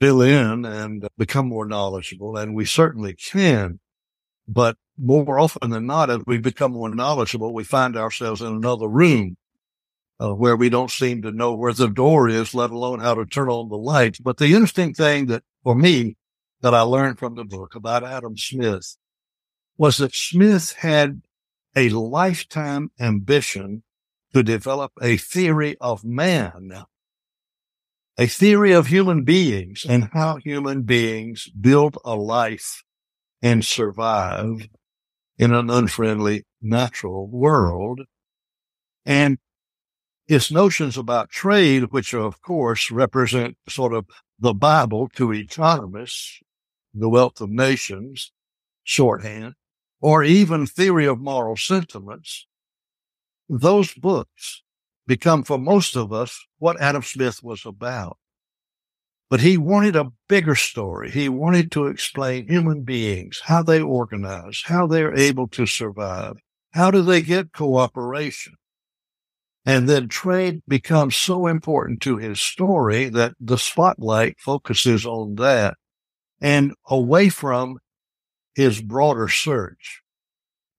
fill 0.00 0.22
in 0.22 0.64
and 0.64 1.06
become 1.18 1.48
more 1.48 1.66
knowledgeable. 1.66 2.36
And 2.36 2.54
we 2.54 2.64
certainly 2.64 3.14
can. 3.14 3.80
But 4.48 4.76
more 4.98 5.38
often 5.38 5.70
than 5.70 5.86
not, 5.86 6.10
as 6.10 6.20
we 6.26 6.38
become 6.38 6.72
more 6.72 6.92
knowledgeable, 6.92 7.54
we 7.54 7.64
find 7.64 7.96
ourselves 7.96 8.40
in 8.40 8.48
another 8.48 8.88
room 8.88 9.36
uh, 10.22 10.32
where 10.34 10.56
we 10.56 10.68
don't 10.68 10.90
seem 10.90 11.22
to 11.22 11.32
know 11.32 11.52
where 11.54 11.72
the 11.72 11.88
door 11.88 12.28
is, 12.28 12.54
let 12.54 12.70
alone 12.70 13.00
how 13.00 13.14
to 13.14 13.26
turn 13.26 13.48
on 13.48 13.68
the 13.68 13.76
lights. 13.76 14.20
But 14.20 14.36
the 14.36 14.54
interesting 14.54 14.94
thing 14.94 15.26
that 15.26 15.42
for 15.64 15.74
me 15.74 16.16
that 16.60 16.74
I 16.74 16.82
learned 16.82 17.18
from 17.18 17.34
the 17.34 17.44
book 17.44 17.74
about 17.74 18.04
Adam 18.04 18.36
Smith 18.36 18.96
was 19.76 19.96
that 19.96 20.14
Smith 20.14 20.76
had 20.78 21.22
a 21.74 21.88
lifetime 21.88 22.92
ambition 23.00 23.82
to 24.32 24.44
develop 24.44 24.92
a 25.02 25.16
theory 25.16 25.76
of 25.80 26.04
man, 26.04 26.84
a 28.16 28.26
theory 28.26 28.72
of 28.72 28.86
human 28.86 29.24
beings 29.24 29.84
and 29.88 30.10
how 30.12 30.36
human 30.36 30.82
beings 30.82 31.48
build 31.48 31.98
a 32.04 32.14
life 32.14 32.84
and 33.42 33.64
survive 33.64 34.68
in 35.36 35.52
an 35.52 35.68
unfriendly 35.68 36.44
natural 36.60 37.26
world. 37.26 38.02
And 39.04 39.38
his 40.32 40.50
notions 40.50 40.96
about 40.96 41.28
trade, 41.28 41.92
which 41.92 42.14
of 42.14 42.40
course 42.40 42.90
represent 42.90 43.54
sort 43.68 43.92
of 43.92 44.06
the 44.38 44.54
Bible 44.54 45.06
to 45.14 45.30
economists, 45.30 46.40
the 46.94 47.10
wealth 47.10 47.42
of 47.42 47.50
nations, 47.50 48.32
shorthand, 48.82 49.52
or 50.00 50.24
even 50.24 50.66
theory 50.66 51.04
of 51.04 51.20
moral 51.20 51.54
sentiments, 51.54 52.46
those 53.46 53.92
books 53.92 54.62
become 55.06 55.42
for 55.42 55.58
most 55.58 55.96
of 55.96 56.14
us 56.14 56.46
what 56.58 56.80
Adam 56.80 57.02
Smith 57.02 57.42
was 57.42 57.66
about. 57.66 58.16
But 59.28 59.40
he 59.40 59.58
wanted 59.58 59.96
a 59.96 60.12
bigger 60.30 60.54
story. 60.54 61.10
He 61.10 61.28
wanted 61.28 61.70
to 61.72 61.88
explain 61.88 62.48
human 62.48 62.84
beings, 62.84 63.42
how 63.44 63.62
they 63.62 63.82
organize, 63.82 64.62
how 64.64 64.86
they're 64.86 65.14
able 65.14 65.48
to 65.48 65.66
survive. 65.66 66.38
How 66.70 66.90
do 66.90 67.02
they 67.02 67.20
get 67.20 67.52
cooperation? 67.52 68.54
And 69.64 69.88
then 69.88 70.08
trade 70.08 70.62
becomes 70.66 71.16
so 71.16 71.46
important 71.46 72.00
to 72.02 72.16
his 72.16 72.40
story 72.40 73.08
that 73.10 73.34
the 73.38 73.58
spotlight 73.58 74.40
focuses 74.40 75.06
on 75.06 75.36
that 75.36 75.76
and 76.40 76.72
away 76.88 77.28
from 77.28 77.78
his 78.54 78.82
broader 78.82 79.28
search. 79.28 80.02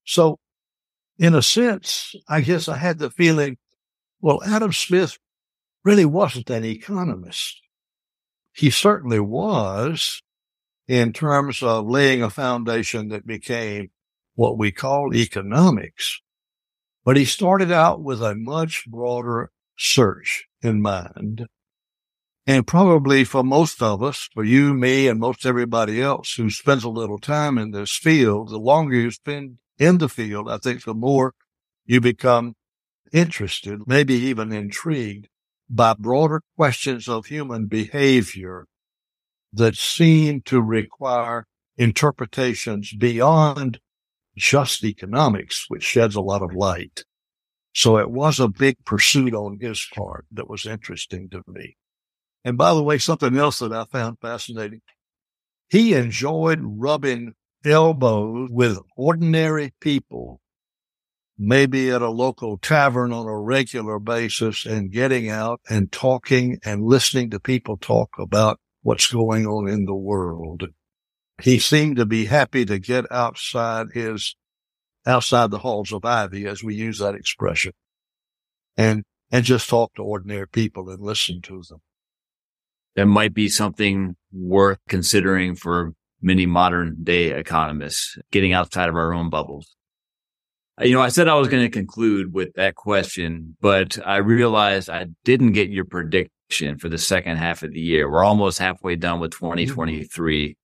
So 0.04 0.38
in 1.18 1.34
a 1.34 1.42
sense, 1.42 2.14
I 2.28 2.42
guess 2.42 2.68
I 2.68 2.78
had 2.78 3.00
the 3.00 3.10
feeling 3.10 3.58
Well, 4.20 4.42
Adam 4.44 4.72
Smith 4.72 5.18
really 5.84 6.06
wasn't 6.06 6.50
an 6.50 6.64
economist. 6.64 7.62
He 8.54 8.70
certainly 8.70 9.20
was 9.20 10.22
in 10.88 11.14
terms 11.14 11.64
of 11.64 11.88
laying 11.88 12.24
a 12.24 12.30
foundation 12.30 13.10
that 13.10 13.26
became 13.26 13.90
what 14.36 14.58
we 14.58 14.72
call 14.72 15.14
economics. 15.14 16.22
But 17.06 17.18
he 17.18 17.26
started 17.26 17.72
out 17.72 18.02
with 18.02 18.22
a 18.22 18.36
much 18.36 18.86
broader 18.88 19.52
search 19.78 20.46
in 20.62 20.82
mind. 20.82 21.48
And 22.46 22.68
probably 22.68 23.24
for 23.24 23.44
most 23.44 23.82
of 23.82 24.04
us, 24.04 24.30
for 24.34 24.44
you, 24.44 24.74
me, 24.74 25.08
and 25.08 25.20
most 25.20 25.46
everybody 25.46 26.02
else 26.02 26.34
who 26.36 26.50
spends 26.50 26.84
a 26.84 26.90
little 26.90 27.20
time 27.20 27.58
in 27.58 27.72
this 27.72 27.98
field, 27.98 28.50
the 28.50 28.58
longer 28.58 28.96
you 28.96 29.12
spend 29.12 29.60
in 29.78 29.98
the 29.98 30.10
field, 30.10 30.50
I 30.50 30.58
think 30.58 30.84
the 30.84 30.94
more 30.94 31.34
you 31.86 32.02
become 32.02 32.56
interested, 33.14 33.82
maybe 33.88 34.16
even 34.16 34.52
intrigued 34.52 35.28
by 35.70 35.94
broader 35.94 36.42
questions 36.56 37.08
of 37.08 37.28
human 37.28 37.68
behavior 37.68 38.66
that 39.54 39.76
seem 39.76 40.42
to 40.42 40.62
require 40.62 41.46
interpretations 41.78 42.94
beyond 42.94 43.80
just 44.36 44.84
economics, 44.84 45.66
which 45.68 45.84
sheds 45.84 46.16
a 46.16 46.22
lot 46.22 46.42
of 46.42 46.56
light. 46.56 47.04
So 47.74 47.98
it 47.98 48.12
was 48.12 48.40
a 48.40 48.48
big 48.48 48.78
pursuit 48.86 49.34
on 49.34 49.58
his 49.60 49.88
part 49.94 50.26
that 50.32 50.50
was 50.50 50.66
interesting 50.66 51.30
to 51.30 51.42
me. 51.48 51.76
And 52.46 52.58
by 52.58 52.74
the 52.74 52.84
way, 52.84 52.98
something 52.98 53.38
else 53.38 53.60
that 53.60 53.74
I 53.74 53.86
found 53.86 54.20
fascinating, 54.20 54.82
he 55.70 55.94
enjoyed 55.94 56.60
rubbing 56.62 57.34
elbows 57.66 58.50
with 58.52 58.78
ordinary 58.98 59.74
people, 59.80 60.42
maybe 61.38 61.90
at 61.90 62.02
a 62.02 62.10
local 62.10 62.58
tavern 62.58 63.12
on 63.14 63.26
a 63.28 63.40
regular 63.40 63.98
basis 63.98 64.66
and 64.66 64.92
getting 64.92 65.30
out 65.30 65.62
and 65.70 65.92
talking 65.92 66.60
and 66.64 66.84
listening 66.84 67.30
to 67.32 67.40
people 67.40 67.78
talk 67.78 68.10
about 68.20 68.60
what's 68.82 69.12
going 69.12 69.48
on 69.48 69.68
in 69.68 69.86
the 69.86 69.96
world. 69.96 70.66
He 71.42 71.60
seemed 71.60 71.98
to 71.98 72.06
be 72.06 72.26
happy 72.26 72.66
to 72.66 72.80
get 72.80 73.12
outside 73.12 73.88
his, 73.94 74.36
outside 75.06 75.52
the 75.52 75.60
halls 75.60 75.92
of 75.92 76.06
ivy, 76.06 76.46
as 76.46 76.64
we 76.64 76.76
use 76.76 77.00
that 77.00 77.16
expression, 77.16 77.74
and, 78.78 79.04
and 79.32 79.44
just 79.44 79.70
talk 79.70 79.94
to 79.96 80.04
ordinary 80.04 80.48
people 80.48 80.90
and 80.90 81.02
listen 81.02 81.42
to 81.44 81.64
them. 81.68 81.80
That 82.96 83.08
might 83.08 83.34
be 83.34 83.50
something 83.50 84.16
worth 84.32 84.78
considering 84.88 85.56
for 85.56 85.94
many 86.22 86.46
modern 86.46 86.98
day 87.04 87.32
economists, 87.32 88.18
getting 88.32 88.54
outside 88.54 88.90
of 88.90 88.96
our 88.96 89.14
own 89.14 89.30
bubbles. 89.30 89.76
Uh, 90.80 90.86
you 90.86 90.94
know, 90.94 91.02
I 91.02 91.10
said 91.10 91.28
I 91.28 91.36
was 91.36 91.50
going 91.50 91.64
to 91.64 91.70
conclude 91.70 92.34
with 92.34 92.54
that 92.54 92.76
question, 92.76 93.58
but 93.62 94.00
I 94.06 94.18
realized 94.18 94.90
I 94.90 95.08
didn't 95.24 95.52
get 95.52 95.70
your 95.70 95.86
prediction 95.86 96.78
for 96.78 96.90
the 96.90 96.98
second 96.98 97.38
half 97.38 97.64
of 97.64 97.74
the 97.74 97.80
year. 97.80 98.10
We're 98.10 98.24
almost 98.24 98.60
halfway 98.60 98.96
done 98.96 99.20
with 99.20 99.32
mm-hmm. 99.32 99.58
2023. 99.58 100.56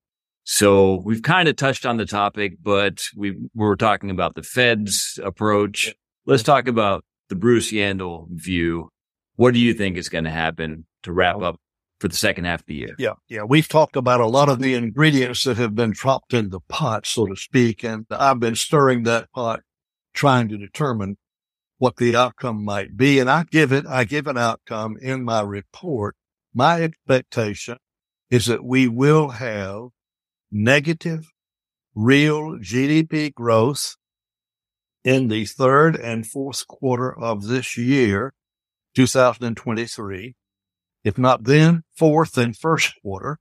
So 0.51 1.03
we've 1.05 1.21
kind 1.21 1.47
of 1.47 1.57
touched 1.57 1.85
on 1.85 1.97
the 1.97 2.07
topic, 2.07 2.57
but 2.63 3.05
we, 3.15 3.33
we 3.33 3.39
were 3.53 3.75
talking 3.75 4.09
about 4.09 4.33
the 4.33 4.41
Fed's 4.41 5.19
approach. 5.23 5.93
Let's 6.25 6.41
talk 6.41 6.67
about 6.67 7.05
the 7.29 7.35
Bruce 7.35 7.71
Yandle 7.71 8.25
view. 8.31 8.89
What 9.35 9.53
do 9.53 9.59
you 9.59 9.75
think 9.75 9.95
is 9.95 10.09
going 10.09 10.23
to 10.23 10.31
happen 10.31 10.87
to 11.03 11.13
wrap 11.13 11.39
up 11.39 11.57
for 11.99 12.07
the 12.07 12.15
second 12.15 12.45
half 12.45 12.61
of 12.61 12.65
the 12.65 12.73
year? 12.73 12.95
Yeah. 12.97 13.13
Yeah. 13.27 13.43
We've 13.43 13.67
talked 13.67 13.95
about 13.95 14.21
a 14.21 14.25
lot 14.25 14.49
of 14.49 14.57
the 14.57 14.73
ingredients 14.73 15.43
that 15.43 15.57
have 15.57 15.75
been 15.75 15.91
dropped 15.91 16.33
in 16.33 16.49
the 16.49 16.61
pot, 16.61 17.05
so 17.05 17.27
to 17.27 17.35
speak. 17.35 17.83
And 17.83 18.07
I've 18.09 18.39
been 18.39 18.55
stirring 18.55 19.03
that 19.03 19.31
pot, 19.31 19.59
trying 20.15 20.49
to 20.49 20.57
determine 20.57 21.17
what 21.77 21.97
the 21.97 22.15
outcome 22.15 22.65
might 22.65 22.97
be. 22.97 23.19
And 23.19 23.29
I 23.29 23.43
give 23.51 23.71
it, 23.71 23.85
I 23.85 24.03
give 24.03 24.25
an 24.25 24.39
outcome 24.39 24.97
in 24.99 25.23
my 25.23 25.41
report. 25.41 26.15
My 26.55 26.81
expectation 26.81 27.77
is 28.31 28.47
that 28.47 28.65
we 28.65 28.87
will 28.87 29.29
have 29.29 29.89
negative 30.51 31.31
real 31.95 32.57
GDP 32.59 33.33
growth 33.33 33.95
in 35.03 35.27
the 35.27 35.45
third 35.45 35.95
and 35.95 36.25
fourth 36.25 36.67
quarter 36.67 37.17
of 37.17 37.47
this 37.47 37.77
year, 37.77 38.33
2023. 38.95 40.35
If 41.03 41.17
not 41.17 41.43
then, 41.45 41.83
fourth 41.95 42.37
and 42.37 42.55
first 42.57 42.93
quarter 43.01 43.39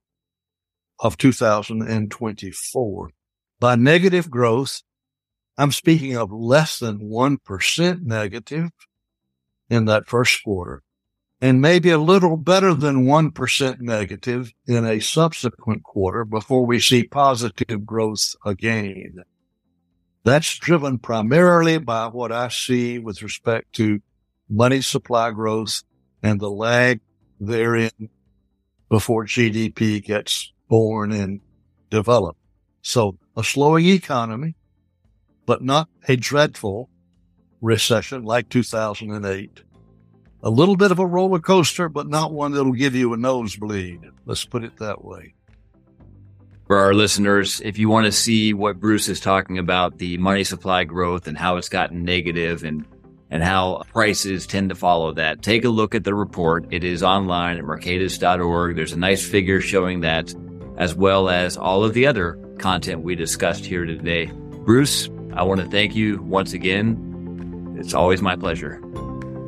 of 1.00 1.16
2024. 1.16 3.10
By 3.60 3.74
negative 3.74 4.30
growth, 4.30 4.82
I'm 5.56 5.72
speaking 5.72 6.16
of 6.16 6.30
less 6.32 6.78
than 6.78 7.00
1% 7.00 8.02
negative 8.02 8.70
in 9.68 9.86
that 9.86 10.08
first 10.08 10.42
quarter 10.44 10.82
and 11.40 11.60
maybe 11.60 11.90
a 11.90 11.98
little 11.98 12.36
better 12.36 12.74
than 12.74 13.04
1% 13.04 13.80
negative 13.80 14.52
in 14.66 14.84
a 14.84 15.00
subsequent 15.00 15.84
quarter 15.84 16.24
before 16.24 16.66
we 16.66 16.80
see 16.80 17.04
positive 17.04 17.86
growth 17.86 18.34
again. 18.44 19.22
That's 20.24 20.58
driven 20.58 20.98
primarily 20.98 21.78
by 21.78 22.08
what 22.08 22.32
I 22.32 22.48
see 22.48 22.98
with 22.98 23.22
respect 23.22 23.72
to 23.74 24.00
money 24.50 24.80
supply 24.80 25.30
growth 25.30 25.82
and 26.22 26.40
the 26.40 26.50
lag 26.50 27.00
therein 27.38 28.10
before 28.88 29.24
GDP 29.24 30.02
gets 30.04 30.52
born 30.68 31.12
and 31.12 31.40
developed. 31.90 32.40
So 32.82 33.16
a 33.36 33.44
slowing 33.44 33.86
economy, 33.86 34.54
but 35.46 35.62
not 35.62 35.88
a 36.08 36.16
dreadful 36.16 36.90
recession 37.60 38.24
like 38.24 38.48
2008 38.48 39.62
a 40.42 40.50
little 40.50 40.76
bit 40.76 40.92
of 40.92 40.98
a 40.98 41.06
roller 41.06 41.40
coaster, 41.40 41.88
but 41.88 42.06
not 42.06 42.32
one 42.32 42.52
that'll 42.52 42.72
give 42.72 42.94
you 42.94 43.12
a 43.12 43.16
nosebleed. 43.16 44.00
Let's 44.24 44.44
put 44.44 44.64
it 44.64 44.76
that 44.78 45.04
way. 45.04 45.34
For 46.66 46.76
our 46.76 46.92
listeners, 46.92 47.62
if 47.64 47.78
you 47.78 47.88
want 47.88 48.06
to 48.06 48.12
see 48.12 48.52
what 48.52 48.78
Bruce 48.78 49.08
is 49.08 49.20
talking 49.20 49.58
about, 49.58 49.98
the 49.98 50.18
money 50.18 50.44
supply 50.44 50.84
growth 50.84 51.26
and 51.26 51.36
how 51.36 51.56
it's 51.56 51.70
gotten 51.70 52.04
negative 52.04 52.62
and 52.62 52.84
and 53.30 53.42
how 53.42 53.82
prices 53.92 54.46
tend 54.46 54.70
to 54.70 54.74
follow 54.74 55.12
that. 55.12 55.42
Take 55.42 55.64
a 55.64 55.68
look 55.68 55.94
at 55.94 56.04
the 56.04 56.14
report. 56.14 56.66
It 56.70 56.82
is 56.82 57.02
online 57.02 57.58
at 57.58 57.64
mercatus.org. 57.64 58.74
There's 58.74 58.92
a 58.92 58.98
nice 58.98 59.26
figure 59.26 59.60
showing 59.60 60.00
that, 60.00 60.34
as 60.78 60.94
well 60.94 61.28
as 61.28 61.56
all 61.56 61.84
of 61.84 61.92
the 61.92 62.06
other 62.06 62.38
content 62.58 63.02
we 63.02 63.14
discussed 63.14 63.66
here 63.66 63.84
today. 63.84 64.26
Bruce, 64.64 65.10
I 65.34 65.42
want 65.42 65.60
to 65.60 65.66
thank 65.66 65.94
you 65.94 66.22
once 66.22 66.54
again. 66.54 67.76
It's 67.78 67.94
always 67.94 68.22
my 68.22 68.34
pleasure. 68.34 68.80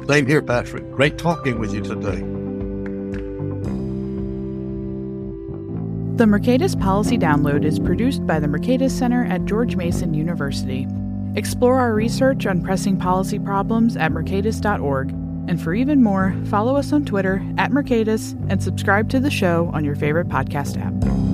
Same 0.08 0.26
here, 0.26 0.42
Patrick. 0.42 0.90
Great 0.90 1.18
talking 1.18 1.58
with 1.58 1.72
you 1.72 1.80
today. 1.80 2.24
The 6.20 6.26
Mercatus 6.26 6.78
Policy 6.78 7.16
Download 7.16 7.64
is 7.64 7.78
produced 7.78 8.26
by 8.26 8.40
the 8.40 8.46
Mercatus 8.46 8.90
Center 8.90 9.24
at 9.24 9.46
George 9.46 9.76
Mason 9.76 10.12
University. 10.12 10.86
Explore 11.34 11.78
our 11.78 11.94
research 11.94 12.44
on 12.44 12.62
pressing 12.62 12.98
policy 12.98 13.38
problems 13.38 13.96
at 13.96 14.12
mercatus.org. 14.12 15.10
And 15.48 15.62
for 15.62 15.72
even 15.72 16.02
more, 16.02 16.36
follow 16.46 16.76
us 16.76 16.92
on 16.92 17.06
Twitter 17.06 17.42
at 17.56 17.70
Mercatus 17.70 18.32
and 18.50 18.62
subscribe 18.62 19.08
to 19.10 19.20
the 19.20 19.30
show 19.30 19.70
on 19.72 19.84
your 19.84 19.96
favorite 19.96 20.28
podcast 20.28 20.78
app. 20.78 21.29